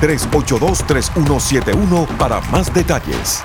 1-305-382-3171 0.00 2.06
para 2.16 2.40
más 2.50 2.72
detalles. 2.72 3.44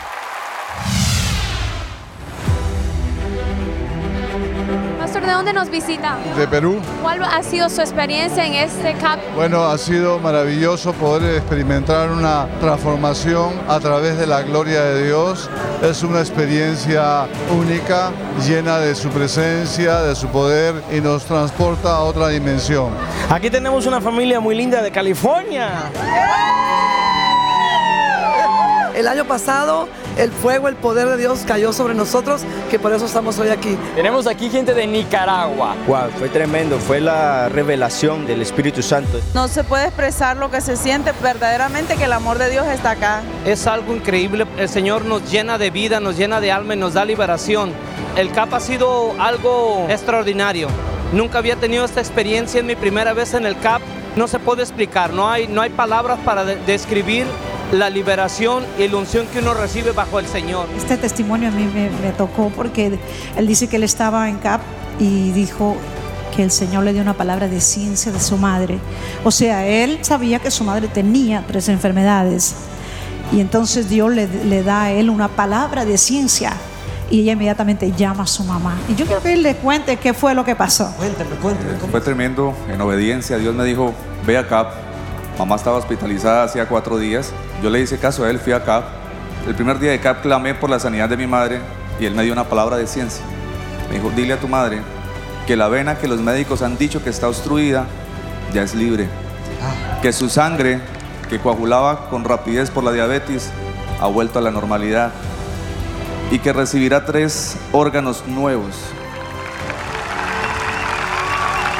Dónde 5.50 5.60
nos 5.62 5.70
visita? 5.70 6.18
de 6.38 6.48
Perú. 6.48 6.80
¿Cuál 7.02 7.24
ha 7.24 7.42
sido 7.42 7.70
su 7.70 7.82
experiencia 7.82 8.46
en 8.46 8.54
este 8.54 8.94
CAP? 8.96 9.20
Bueno, 9.36 9.64
ha 9.64 9.78
sido 9.78 10.20
maravilloso 10.20 10.94
poder 10.94 11.36
experimentar 11.36 12.12
una 12.12 12.48
transformación 12.60 13.54
a 13.68 13.80
través 13.80 14.18
de 14.18 14.28
la 14.28 14.44
gloria 14.44 14.82
de 14.82 15.06
Dios. 15.06 15.50
Es 15.82 16.04
una 16.04 16.20
experiencia 16.20 17.28
única, 17.52 18.12
llena 18.46 18.78
de 18.80 18.94
su 18.94 19.10
presencia, 19.10 20.02
de 20.02 20.16
su 20.16 20.28
poder 20.28 20.76
y 20.92 21.02
nos 21.02 21.26
transporta 21.26 21.96
a 21.96 22.02
otra 22.02 22.28
dimensión. 22.30 22.90
Aquí 23.30 23.50
tenemos 23.50 23.86
una 23.88 24.00
familia 24.02 24.40
muy 24.40 24.56
linda 24.56 24.82
de 24.84 24.92
California. 24.92 25.70
El 28.94 29.08
año 29.08 29.26
pasado 29.26 29.88
el 30.20 30.32
fuego, 30.32 30.68
el 30.68 30.76
poder 30.76 31.08
de 31.08 31.18
Dios 31.18 31.42
cayó 31.48 31.72
sobre 31.74 31.94
nosotros, 31.94 32.42
que 32.70 32.78
por 32.78 32.92
eso 32.94 33.06
estamos 33.06 33.40
hoy 33.40 33.50
aquí. 33.50 33.78
Tenemos 33.96 34.28
aquí 34.28 34.50
gente 34.50 34.74
de 34.74 34.86
Nicaragua. 34.86 35.76
Wow, 35.88 36.10
fue 36.18 36.30
tremendo, 36.30 36.78
fue 36.78 37.00
la 37.00 37.48
revelación 37.50 38.26
del 38.28 38.42
Espíritu 38.42 38.82
Santo. 38.84 39.20
No 39.34 39.48
se 39.48 39.64
puede 39.64 39.86
expresar 39.86 40.38
lo 40.38 40.52
que 40.52 40.62
se 40.62 40.76
siente 40.76 41.12
verdaderamente 41.24 41.96
que 41.96 42.04
el 42.04 42.14
amor 42.14 42.38
de 42.38 42.50
Dios 42.50 42.68
está 42.68 42.92
acá. 42.92 43.22
Es 43.46 43.66
algo 43.66 43.94
increíble, 43.96 44.46
el 44.58 44.68
Señor 44.70 45.06
nos 45.06 45.30
llena 45.32 45.58
de 45.58 45.70
vida, 45.70 46.00
nos 46.00 46.18
llena 46.18 46.42
de 46.42 46.52
alma 46.52 46.74
y 46.74 46.78
nos 46.78 46.94
da 46.94 47.06
liberación. 47.06 47.72
El 48.18 48.32
CAP 48.32 48.54
ha 48.54 48.60
sido 48.60 49.14
algo 49.20 49.86
extraordinario. 49.90 50.68
Nunca 51.14 51.38
había 51.38 51.56
tenido 51.56 51.86
esta 51.86 52.02
experiencia, 52.02 52.60
es 52.60 52.66
mi 52.66 52.76
primera 52.76 53.14
vez 53.14 53.34
en 53.34 53.46
el 53.46 53.58
CAP. 53.58 53.82
No 54.16 54.28
se 54.28 54.40
puede 54.40 54.64
explicar, 54.64 55.14
no 55.14 55.30
hay, 55.30 55.48
no 55.48 55.62
hay 55.62 55.70
palabras 55.70 56.20
para 56.26 56.44
de- 56.44 56.56
describir 56.66 57.26
la 57.72 57.90
liberación 57.90 58.64
y 58.78 58.88
la 58.88 58.98
unción 58.98 59.28
que 59.28 59.40
uno 59.40 59.54
recibe 59.54 59.92
bajo 59.92 60.20
el 60.20 60.26
Señor. 60.26 60.68
Este 60.78 60.98
testimonio 60.98 61.50
a 61.50 61.52
mí 61.52 61.70
me, 61.74 61.90
me 61.90 62.12
tocó 62.12 62.50
porque 62.50 63.00
él 63.38 63.48
dice 63.48 63.68
que 63.68 63.76
él 63.76 63.84
estaba 63.84 64.30
en 64.30 64.38
CAP 64.38 64.62
y 65.00 65.32
dijo 65.32 65.76
que 66.36 66.44
el 66.44 66.52
Señor 66.52 66.84
le 66.84 66.94
dio 66.94 67.02
una 67.02 67.14
palabra 67.14 67.48
de 67.48 67.62
ciencia 67.62 68.12
de 68.12 68.20
su 68.20 68.38
madre. 68.38 68.80
O 69.24 69.32
sea, 69.32 69.68
él 69.68 70.00
sabía 70.02 70.40
que 70.40 70.52
su 70.52 70.64
madre 70.64 70.88
tenía 70.88 71.44
tres 71.48 71.70
enfermedades 71.70 72.56
y 73.32 73.40
entonces 73.40 73.90
Dios 73.90 74.12
le, 74.14 74.28
le 74.46 74.64
da 74.64 74.84
a 74.84 74.92
él 74.92 75.10
una 75.10 75.28
palabra 75.28 75.86
de 75.86 75.98
ciencia 75.98 76.54
y 77.12 77.22
ella 77.22 77.34
inmediatamente 77.34 77.92
llama 77.96 78.24
a 78.24 78.28
su 78.28 78.44
mamá. 78.44 78.78
Y 78.88 78.96
yo 78.96 79.06
quiero 79.06 79.22
que 79.22 79.34
él 79.34 79.44
le 79.44 79.56
cuente 79.56 79.98
qué 79.98 80.14
fue 80.14 80.34
lo 80.34 80.44
que 80.44 80.56
pasó. 80.56 80.94
Cuéntame, 80.98 81.36
cuéntame. 81.42 81.72
Fue 81.92 82.02
tremendo, 82.02 82.54
en 82.68 82.80
obediencia. 82.82 83.38
Dios 83.38 83.56
me 83.56 83.64
dijo, 83.64 83.94
ve 84.26 84.38
acá. 84.38 84.72
Mamá 85.40 85.56
estaba 85.56 85.78
hospitalizada 85.78 86.44
hacía 86.44 86.68
cuatro 86.68 86.98
días. 86.98 87.32
Yo 87.64 87.70
le 87.70 87.80
hice 87.80 87.98
caso 87.98 88.26
a 88.26 88.30
él, 88.30 88.40
fui 88.40 88.52
a 88.52 88.62
CAP. 88.62 88.84
El 89.48 89.56
primer 89.56 89.80
día 89.80 89.92
de 89.92 90.00
CAP 90.02 90.22
clamé 90.22 90.54
por 90.54 90.70
la 90.70 90.82
sanidad 90.82 91.08
de 91.08 91.16
mi 91.16 91.28
madre 91.28 91.62
y 91.98 92.06
él 92.06 92.14
me 92.14 92.24
dio 92.24 92.34
una 92.34 92.44
palabra 92.44 92.76
de 92.76 92.86
ciencia. 92.86 93.24
Me 93.88 93.96
dijo, 93.96 94.12
dile 94.14 94.34
a 94.34 94.40
tu 94.42 94.50
madre 94.50 94.82
que 95.48 95.56
la 95.56 95.70
vena 95.70 95.98
que 95.98 96.10
los 96.10 96.20
médicos 96.20 96.62
han 96.62 96.78
dicho 96.78 97.02
que 97.02 97.10
está 97.10 97.30
obstruida 97.30 97.86
ya 98.54 98.64
es 98.64 98.76
libre. 98.76 99.08
Que 100.02 100.12
su 100.12 100.28
sangre, 100.28 100.82
que 101.30 101.40
coagulaba 101.40 102.10
con 102.10 102.26
rapidez 102.26 102.70
por 102.70 102.84
la 102.84 102.92
diabetes, 102.92 103.50
ha 104.02 104.08
vuelto 104.08 104.40
a 104.40 104.42
la 104.42 104.52
normalidad. 104.52 105.14
Y 106.32 106.40
que 106.40 106.52
recibirá 106.52 107.06
tres 107.06 107.56
órganos 107.72 108.28
nuevos. 108.28 108.76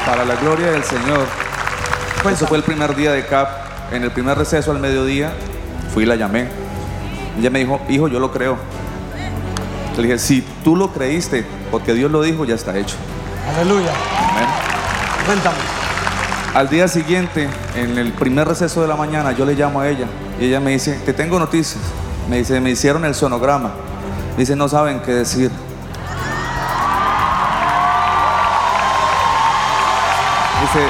Para 0.06 0.24
la 0.24 0.36
gloria 0.36 0.70
del 0.70 0.82
Señor. 0.82 1.49
Eso 2.28 2.46
fue 2.46 2.58
el 2.58 2.64
primer 2.64 2.94
día 2.94 3.12
de 3.12 3.24
CAP. 3.24 3.48
En 3.92 4.04
el 4.04 4.10
primer 4.10 4.36
receso 4.36 4.70
al 4.70 4.78
mediodía, 4.78 5.32
fui 5.94 6.02
y 6.02 6.06
la 6.06 6.16
llamé. 6.16 6.48
Ella 7.38 7.50
me 7.50 7.60
dijo, 7.60 7.80
hijo, 7.88 8.08
yo 8.08 8.20
lo 8.20 8.30
creo. 8.30 8.58
Le 9.96 10.02
dije, 10.02 10.18
si 10.18 10.42
tú 10.62 10.76
lo 10.76 10.92
creíste, 10.92 11.46
porque 11.70 11.94
Dios 11.94 12.10
lo 12.10 12.22
dijo, 12.22 12.44
ya 12.44 12.54
está 12.54 12.76
hecho. 12.76 12.96
Aleluya. 13.56 13.90
Amén. 14.30 14.48
Cuéntame. 15.26 15.56
Al 16.54 16.68
día 16.68 16.88
siguiente, 16.88 17.48
en 17.74 17.96
el 17.98 18.12
primer 18.12 18.46
receso 18.46 18.82
de 18.82 18.88
la 18.88 18.96
mañana, 18.96 19.32
yo 19.32 19.44
le 19.44 19.54
llamo 19.54 19.80
a 19.80 19.88
ella 19.88 20.06
y 20.38 20.46
ella 20.46 20.60
me 20.60 20.72
dice, 20.72 21.00
te 21.04 21.12
tengo 21.12 21.38
noticias. 21.38 21.82
Me 22.28 22.38
dice, 22.38 22.60
me 22.60 22.70
hicieron 22.70 23.04
el 23.04 23.14
sonograma. 23.14 23.72
Dice, 24.36 24.54
no 24.54 24.68
saben 24.68 25.00
qué 25.00 25.12
decir. 25.12 25.50
Dice, 30.60 30.86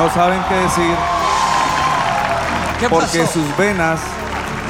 no 0.00 0.08
saben 0.14 0.40
qué 0.48 0.54
decir 0.54 0.96
¿Qué 2.80 2.88
porque 2.88 3.18
pasó? 3.20 3.32
sus 3.34 3.56
venas 3.58 4.00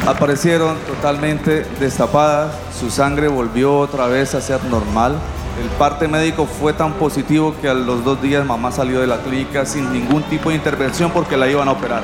aparecieron 0.04 0.76
totalmente 0.78 1.64
destapadas, 1.78 2.52
su 2.76 2.90
sangre 2.90 3.28
volvió 3.28 3.78
otra 3.78 4.06
vez 4.06 4.34
a 4.34 4.40
ser 4.40 4.64
normal. 4.64 5.16
El 5.62 5.68
parte 5.78 6.08
médico 6.08 6.46
fue 6.46 6.72
tan 6.72 6.94
positivo 6.94 7.54
que 7.60 7.68
a 7.68 7.74
los 7.74 8.02
dos 8.02 8.20
días 8.20 8.44
mamá 8.44 8.72
salió 8.72 9.00
de 9.00 9.06
la 9.06 9.18
clínica 9.18 9.64
sin 9.64 9.92
ningún 9.92 10.24
tipo 10.24 10.48
de 10.48 10.56
intervención 10.56 11.12
porque 11.12 11.36
la 11.36 11.46
iban 11.46 11.68
a 11.68 11.72
operar. 11.72 12.02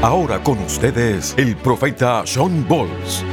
Ahora 0.00 0.40
con 0.44 0.58
ustedes 0.60 1.34
el 1.36 1.56
profeta 1.56 2.22
Sean 2.24 2.64
Bolls. 2.68 3.24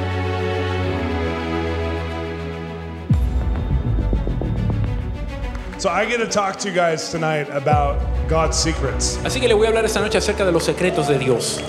So 5.85 5.91
I 5.91 6.03
get 6.05 6.17
to 6.17 6.25
talk 6.25 6.57
to 6.61 6.67
you 6.67 6.73
guys 6.73 7.11
tonight 7.11 7.47
about 7.51 7.99
God's 8.27 8.57
secrets. 8.57 9.19
Así 9.23 9.39
que 9.39 9.47
le 9.47 9.53
voy 9.53 9.67
a 9.67 9.69
hablar 9.69 9.85
esta 9.85 10.01
noche 10.01 10.17
acerca 10.17 10.43
de 10.43 10.51
los 10.51 10.63
secretos 10.63 11.07
de 11.07 11.19
Dios. 11.19 11.61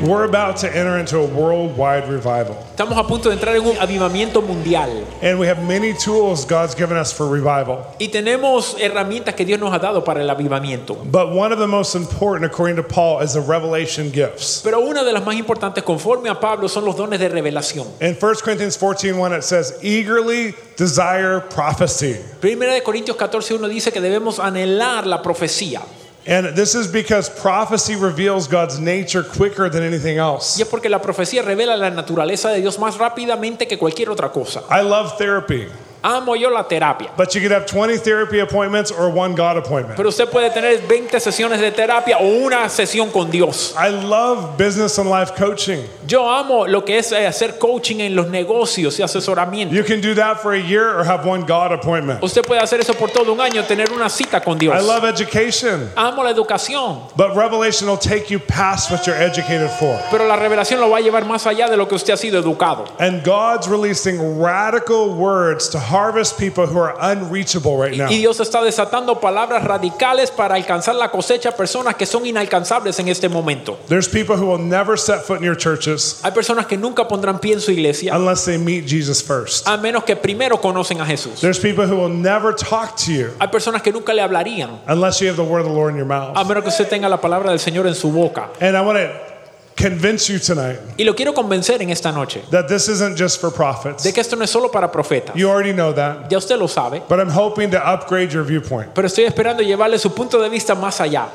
We're 0.00 0.24
about 0.24 0.58
to 0.58 0.68
enter 0.68 0.96
into 0.98 1.18
a 1.18 1.24
worldwide 1.26 2.08
revival. 2.08 2.56
Estamos 2.70 2.96
a 2.96 3.04
punto 3.04 3.30
de 3.30 3.34
entrar 3.34 3.56
en 3.56 3.66
un 3.66 3.76
avivamiento 3.78 4.40
mundial 4.40 4.88
And 5.20 5.40
we 5.40 5.48
have 5.48 5.64
many 5.66 5.92
tools 5.92 6.44
God's 6.44 6.76
given 6.76 6.96
us 6.96 7.12
for 7.12 7.26
revival. 7.28 7.84
y 7.98 8.06
tenemos 8.08 8.76
herramientas 8.80 9.34
que 9.34 9.44
Dios 9.44 9.58
nos 9.58 9.72
ha 9.72 9.78
dado 9.80 10.04
para 10.04 10.20
el 10.22 10.30
avivamiento. 10.30 10.96
But 11.10 11.30
one 11.32 11.52
of 11.52 11.58
the 11.58 11.66
most 11.66 11.96
important, 11.96 12.44
according 12.44 12.76
to 12.76 12.84
Paul, 12.84 13.20
is 13.22 13.32
the 13.32 13.40
revelation 13.40 14.12
gifts. 14.12 14.60
Pero 14.62 14.80
una 14.80 15.02
de 15.02 15.12
las 15.12 15.24
más 15.24 15.34
importantes, 15.34 15.82
conforme 15.82 16.28
a 16.30 16.38
Pablo, 16.38 16.68
son 16.68 16.84
los 16.84 16.96
dones 16.96 17.18
de 17.18 17.28
revelación. 17.28 17.86
In 18.00 18.14
1 18.14 18.34
Corinthians 18.44 18.76
14:1 18.78 19.36
it 19.36 19.42
says, 19.42 19.74
"Eagerly 19.82 20.54
desire 20.76 21.40
prophecy." 21.40 22.16
Primera 22.40 22.72
de 22.72 22.82
Corintios 22.84 23.16
14:1 23.16 23.66
dice 23.68 23.90
que 23.90 24.00
debemos 24.00 24.38
anhelar 24.38 25.06
la 25.08 25.20
profecía. 25.22 25.82
And 26.28 26.54
this 26.54 26.74
is 26.74 26.86
because 26.86 27.30
prophecy 27.30 27.96
reveals 27.96 28.48
God's 28.48 28.78
nature 28.78 29.22
quicker 29.22 29.70
than 29.70 29.82
anything 29.82 30.18
else. 30.18 30.58
Y 30.58 30.62
es 30.62 30.68
porque 30.68 30.90
la 30.90 31.00
profecía 31.00 31.42
revela 31.42 31.74
la 31.74 31.88
naturaleza 31.88 32.50
de 32.50 32.60
Dios 32.60 32.78
más 32.78 32.98
rápidamente 32.98 33.66
que 33.66 33.78
cualquier 33.78 34.10
otra 34.10 34.30
cosa. 34.30 34.62
I 34.70 34.82
love 34.82 35.16
therapy. 35.16 35.68
Amo 36.02 36.34
yo 36.34 36.48
la 36.50 36.62
terapia. 36.62 37.10
But 37.16 37.34
you 37.34 37.40
could 37.40 37.50
have 37.50 37.66
20 37.66 37.96
therapy 37.98 38.38
appointments 38.38 38.90
or 38.90 39.10
one 39.10 39.34
God 39.34 39.56
appointment. 39.56 39.96
Pero 39.96 40.08
usted 40.08 40.28
puede 40.30 40.50
tener 40.52 40.78
20 40.86 41.18
sesiones 41.18 41.60
de 41.60 41.70
terapia 41.72 42.18
o 42.20 42.44
una 42.44 42.68
sesión 42.68 43.10
con 43.12 43.30
Dios. 43.30 43.74
I 43.76 43.88
love 43.88 44.56
business 44.56 44.98
and 44.98 45.10
life 45.10 45.34
coaching. 45.34 45.82
Yo 46.06 46.28
amo 46.28 46.66
lo 46.66 46.82
que 46.84 46.98
es 46.98 47.12
eh, 47.12 47.26
hacer 47.26 47.58
coaching 47.58 48.00
en 48.00 48.14
los 48.14 48.28
negocios 48.28 48.98
y 48.98 49.02
asesoramiento. 49.02 49.74
You 49.74 49.84
can 49.84 50.00
do 50.00 50.14
that 50.14 50.40
for 50.40 50.52
a 50.54 50.58
year 50.60 50.88
or 50.98 51.04
have 51.04 51.26
one 51.26 51.42
God 51.44 51.72
appointment. 51.72 52.22
Usted 52.22 52.42
puede 52.46 52.60
hacer 52.60 52.80
eso 52.80 52.94
por 52.94 53.08
todo 53.10 53.32
un 53.32 53.40
año, 53.40 53.64
tener 53.64 53.90
una 53.92 54.08
cita 54.08 54.40
con 54.40 54.56
Dios. 54.58 54.74
I 54.74 54.86
love 54.86 55.04
education. 55.04 55.90
Amo 55.96 56.22
la 56.22 56.30
educación, 56.30 57.02
But 57.16 57.34
revelation 57.34 57.88
will 57.88 57.98
take 57.98 58.30
you 58.30 58.38
past 58.38 58.90
what 58.90 59.06
you're 59.06 59.16
educated 59.16 59.70
for. 59.78 59.98
pero 60.10 60.26
la 60.26 60.36
revelación 60.36 60.80
lo 60.80 60.88
va 60.90 60.98
a 60.98 61.00
llevar 61.00 61.24
más 61.26 61.46
allá 61.46 61.68
de 61.68 61.76
lo 61.76 61.86
que 61.86 61.96
usted 61.96 62.14
ha 62.14 62.16
sido 62.16 62.38
educado. 62.40 62.84
And 62.98 63.24
God's 63.24 63.68
releasing 63.68 64.40
radical 64.40 65.10
words 65.14 65.68
to 65.70 65.78
harvest 65.88 66.38
people 66.38 66.66
who 66.66 66.78
are 66.78 66.94
unreachable 67.00 67.76
right 67.76 67.96
now. 67.96 68.08
Y 68.10 68.18
Dios 68.18 68.40
está 68.40 68.62
desatando 68.62 69.20
palabras 69.20 69.64
radicales 69.64 70.30
para 70.30 70.54
alcanzar 70.54 70.94
la 70.94 71.10
cosecha 71.10 71.50
a 71.50 71.56
personas 71.56 71.96
que 71.96 72.06
son 72.06 72.26
inalcanzables 72.26 72.98
en 72.98 73.08
este 73.08 73.28
momento. 73.28 73.78
There's 73.88 74.08
people 74.08 74.36
who 74.36 74.46
will 74.46 74.62
never 74.62 74.98
set 74.98 75.22
foot 75.24 75.38
in 75.38 75.44
your 75.44 75.56
churches 75.56 76.20
Hay 76.22 76.32
personas 76.32 76.66
que 76.66 76.76
nunca 76.76 77.08
pondrán 77.08 77.40
pie 77.40 77.54
en 77.54 77.60
su 77.60 77.72
iglesia 77.72 78.14
unless 78.16 78.44
they 78.44 78.58
meet 78.58 78.86
Jesus 78.86 79.22
first. 79.22 79.66
a 79.66 79.76
menos 79.76 80.04
que 80.04 80.16
primero 80.16 80.60
conocen 80.60 81.00
a 81.00 81.06
Jesús. 81.06 81.40
There's 81.40 81.58
people 81.58 81.86
who 81.86 81.96
will 81.96 82.12
never 82.14 82.54
talk 82.54 82.96
to 83.06 83.12
you 83.12 83.30
Hay 83.40 83.48
personas 83.48 83.82
que 83.82 83.92
nunca 83.92 84.12
le 84.12 84.22
hablarían 84.22 84.80
unless 84.86 85.20
you 85.20 85.28
have 85.28 85.36
the 85.36 85.44
word 85.44 85.60
of 85.60 85.66
the 85.66 85.72
Lord 85.72 85.92
in 85.92 85.96
your 85.96 86.10
a 86.10 86.32
mouth. 86.34 86.46
menos 86.46 86.62
que 86.62 86.70
usted 86.70 86.88
tenga 86.88 87.08
la 87.08 87.20
palabra 87.20 87.50
del 87.50 87.60
Señor 87.60 87.86
en 87.86 87.94
su 87.94 88.10
boca. 88.10 88.50
And 88.60 88.76
I 88.76 88.80
want 88.82 88.98
to 88.98 89.37
convince 89.80 90.28
you 90.32 90.38
tonight 90.38 90.78
Y 90.98 91.04
lo 91.04 91.14
quiero 91.14 91.32
convencer 91.32 91.80
en 91.80 91.90
esta 91.90 92.10
noche 92.10 92.42
that 92.50 92.66
this 92.68 92.88
isn't 92.88 93.16
just 93.16 93.40
for 93.40 93.50
prophets. 93.52 94.02
de 94.02 94.12
que 94.12 94.20
esto 94.20 94.34
no 94.36 94.44
es 94.44 94.50
solo 94.50 94.70
para 94.70 94.90
profetas. 94.90 95.34
You 95.36 95.48
already 95.48 95.72
know 95.72 95.92
that. 95.94 96.28
Ya 96.30 96.38
usted 96.38 96.56
lo 96.58 96.66
sabe, 96.68 97.02
But 97.08 97.18
I'm 97.20 97.30
hoping 97.30 97.70
to 97.70 97.78
upgrade 97.78 98.32
your 98.32 98.44
viewpoint. 98.44 98.92
pero 98.94 99.06
estoy 99.06 99.24
esperando 99.24 99.62
llevarle 99.62 99.98
su 99.98 100.10
punto 100.12 100.40
de 100.40 100.48
vista 100.48 100.74
más 100.74 101.00
allá. 101.00 101.28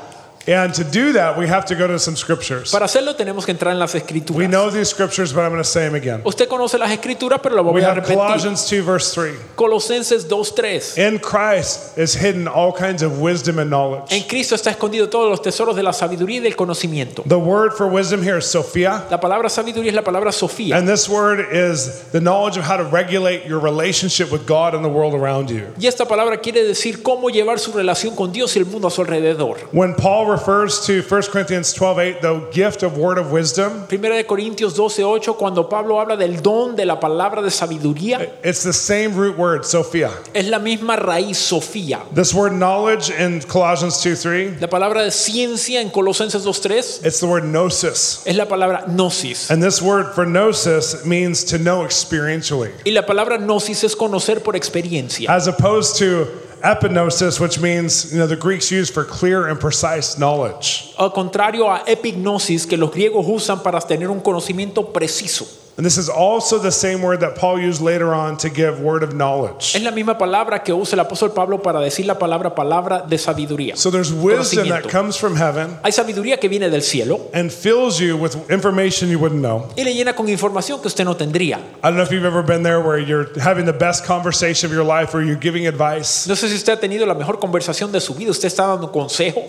And 0.46 0.74
to 0.74 0.84
do 0.84 1.12
that, 1.12 1.38
we 1.38 1.46
have 1.48 1.64
to 1.66 1.74
go 1.74 1.86
to 1.86 1.98
some 1.98 2.16
scriptures. 2.16 2.70
Para 2.70 2.86
hacerlo 2.86 3.14
tenemos 3.14 3.44
que 3.44 3.52
entrar 3.52 3.72
en 3.72 3.78
las 3.78 3.94
escrituras. 3.94 4.36
We 4.36 4.46
know 4.46 4.70
these 4.70 4.88
scriptures, 4.88 5.32
but 5.32 5.40
I'm 5.40 5.50
going 5.50 5.62
to 5.62 5.68
say 5.68 5.84
them 5.86 5.94
again. 5.94 6.22
Usted 6.24 6.48
conoce 6.48 6.78
las 6.78 6.90
escrituras, 6.90 7.40
pero 7.42 7.56
lo 7.56 7.62
We 7.62 7.80
voy 7.80 7.82
a 7.82 7.90
have 7.90 7.96
repetir. 7.96 8.16
Colossians 8.16 8.66
2, 8.68 8.82
verse 8.82 9.14
3. 9.14 9.32
Colosenses 9.56 10.28
2:3. 10.28 10.98
In 10.98 11.18
Christ 11.18 11.96
is 11.96 12.14
hidden 12.14 12.46
all 12.46 12.72
kinds 12.72 13.02
of 13.02 13.20
wisdom 13.20 13.58
and 13.58 13.70
knowledge. 13.70 14.12
En 14.12 14.24
Cristo 14.24 14.54
está 14.54 14.70
escondido 14.70 15.08
todos 15.08 15.30
los 15.30 15.40
tesoros 15.40 15.76
de 15.76 15.82
la 15.82 15.92
sabiduría 15.92 16.38
y 16.38 16.42
del 16.42 16.56
conocimiento. 16.56 17.22
The 17.26 17.38
word 17.38 17.72
for 17.72 17.86
wisdom 17.86 18.22
here 18.22 18.38
is 18.38 18.46
Sophia. 18.46 19.04
La 19.10 19.20
palabra 19.20 19.48
sabiduría 19.48 19.88
es 19.90 19.94
la 19.94 20.02
palabra 20.02 20.32
Sofía. 20.32 20.76
And 20.76 20.86
this 20.88 21.08
word 21.08 21.40
is 21.52 22.02
the 22.12 22.20
knowledge 22.20 22.58
of 22.58 22.64
how 22.64 22.76
to 22.76 22.84
regulate 22.84 23.46
your 23.46 23.60
relationship 23.60 24.30
with 24.30 24.46
God 24.46 24.74
and 24.74 24.84
the 24.84 24.88
world 24.90 25.14
around 25.14 25.50
you. 25.50 25.66
Y 25.78 25.86
esta 25.86 26.06
palabra 26.06 26.38
quiere 26.38 26.64
decir 26.64 27.02
cómo 27.02 27.30
llevar 27.30 27.58
su 27.58 27.72
relación 27.72 28.14
con 28.14 28.32
Dios 28.32 28.54
y 28.56 28.58
el 28.60 28.66
mundo 28.66 28.88
a 28.88 28.90
su 28.90 29.00
alrededor. 29.02 29.58
When 29.72 29.94
Paul 29.94 30.33
refers 30.34 30.80
to 30.86 31.02
1 31.02 31.22
Corinthians 31.30 31.72
12:8, 31.74 32.20
the 32.20 32.40
gift 32.52 32.82
of 32.82 32.96
word 32.98 33.18
of 33.18 33.30
wisdom, 33.32 33.86
Primera 33.88 34.16
de 34.16 34.24
Corintios 34.24 34.74
12:8 34.74 35.36
cuando 35.36 35.68
Pablo 35.68 35.98
habla 36.00 36.16
del 36.16 36.40
don 36.42 36.74
de 36.76 36.84
la 36.84 36.98
palabra 36.98 37.42
de 37.42 37.50
sabiduría, 37.50 38.28
it's 38.42 38.62
the 38.62 38.72
same 38.72 39.14
root 39.14 39.36
word, 39.38 39.64
Sophia. 39.64 40.10
es 40.34 40.46
la 40.48 40.58
misma 40.58 40.96
raíz 40.96 41.36
Sofía. 41.38 42.00
This 42.14 42.34
word 42.34 42.52
knowledge 42.52 43.10
in 43.10 43.40
Colossians 43.42 43.98
2:3, 44.02 44.60
La 44.60 44.68
palabra 44.68 45.02
de 45.02 45.10
ciencia 45.10 45.80
en 45.80 45.90
Colosenses 45.90 46.42
2:3 46.44 47.00
it's 47.04 47.20
the 47.20 47.26
word 47.26 47.44
gnosis. 47.44 48.22
es 48.26 48.36
la 48.36 48.46
palabra 48.46 48.84
gnosis. 48.88 49.50
And 49.50 49.62
this 49.62 49.80
word 49.80 50.14
for 50.14 50.26
gnosis 50.26 51.04
means 51.04 51.44
to 51.44 51.58
know 51.58 51.84
experientially, 51.84 52.70
Y 52.84 52.90
la 52.92 53.02
palabra 53.06 53.38
gnosis 53.38 53.84
es 53.84 53.94
conocer 53.96 54.42
por 54.42 54.56
experiencia. 54.56 55.28
as 55.30 55.46
opposed 55.46 55.96
to 55.98 56.26
epignosis, 56.64 57.38
which 57.38 57.60
means, 57.60 58.12
you 58.12 58.18
know, 58.18 58.26
the 58.26 58.36
Greeks 58.36 58.70
use 58.72 58.90
for 58.90 59.04
clear 59.04 59.48
and 59.48 59.60
precise 59.60 60.18
knowledge. 60.18 60.94
Al 60.98 61.12
contrario 61.12 61.70
a 61.70 61.84
epignosis 61.86 62.66
que 62.66 62.76
los 62.76 62.90
griegos 62.90 63.24
usan 63.28 63.62
para 63.62 63.80
tener 63.80 64.08
un 64.08 64.20
conocimiento 64.20 64.92
preciso. 64.92 65.46
And 65.76 65.84
this 65.84 65.98
is 65.98 66.08
also 66.08 66.58
the 66.60 66.70
same 66.70 67.02
word 67.02 67.18
that 67.20 67.34
Paul 67.34 67.58
used 67.58 67.80
later 67.80 68.14
on 68.14 68.36
to 68.38 68.48
give 68.48 68.80
word 68.80 69.02
of 69.02 69.12
knowledge. 69.12 69.74
Es 69.74 69.82
la 69.82 69.90
misma 69.90 70.16
palabra 70.16 70.62
que 70.62 70.72
usa 70.72 70.94
el 70.94 71.00
apóstol 71.04 71.34
Pablo 71.34 71.58
para 71.62 71.80
decir 71.80 72.06
la 72.06 72.14
palabra 72.16 72.54
palabra 72.54 73.00
de 73.00 73.18
sabiduría. 73.18 73.76
So 73.76 73.90
there's 73.90 74.12
wisdom 74.12 74.68
that 74.68 74.88
comes 74.88 75.16
from 75.16 75.34
heaven 75.36 75.76
Hay 75.82 75.90
sabiduría 75.90 76.38
que 76.38 76.48
viene 76.48 76.70
del 76.70 76.82
cielo 76.82 77.20
and 77.32 77.50
fills 77.50 77.98
you 77.98 78.16
with 78.16 78.36
information 78.50 79.08
you 79.10 79.18
wouldn't 79.18 79.42
know. 79.42 79.68
y 79.76 79.82
le 79.82 79.92
llena 79.94 80.14
con 80.14 80.28
información 80.28 80.80
que 80.80 80.86
usted 80.86 81.04
no 81.04 81.16
tendría. 81.16 81.58
I 81.82 81.88
don't 81.88 81.96
know 81.96 82.02
if 82.04 82.12
you've 82.12 82.24
ever 82.24 82.44
been 82.44 82.62
there 82.62 82.80
where 82.80 82.98
you're 82.98 83.28
having 83.40 83.64
the 83.66 83.72
best 83.72 84.06
conversation 84.06 84.70
of 84.70 84.72
your 84.72 84.84
life 84.84 85.12
or 85.12 85.22
you're 85.22 85.34
giving 85.40 85.66
advice 85.66 86.28
No 86.28 86.36
sé 86.36 86.48
si 86.48 86.54
usted 86.54 86.74
ha 86.74 86.80
tenido 86.80 87.04
la 87.04 87.14
mejor 87.14 87.40
conversación 87.40 87.90
de 87.90 88.00
su 88.00 88.14
vida, 88.14 88.30
usted 88.30 88.46
está 88.46 88.66
dando 88.66 88.92
consejo 88.92 89.42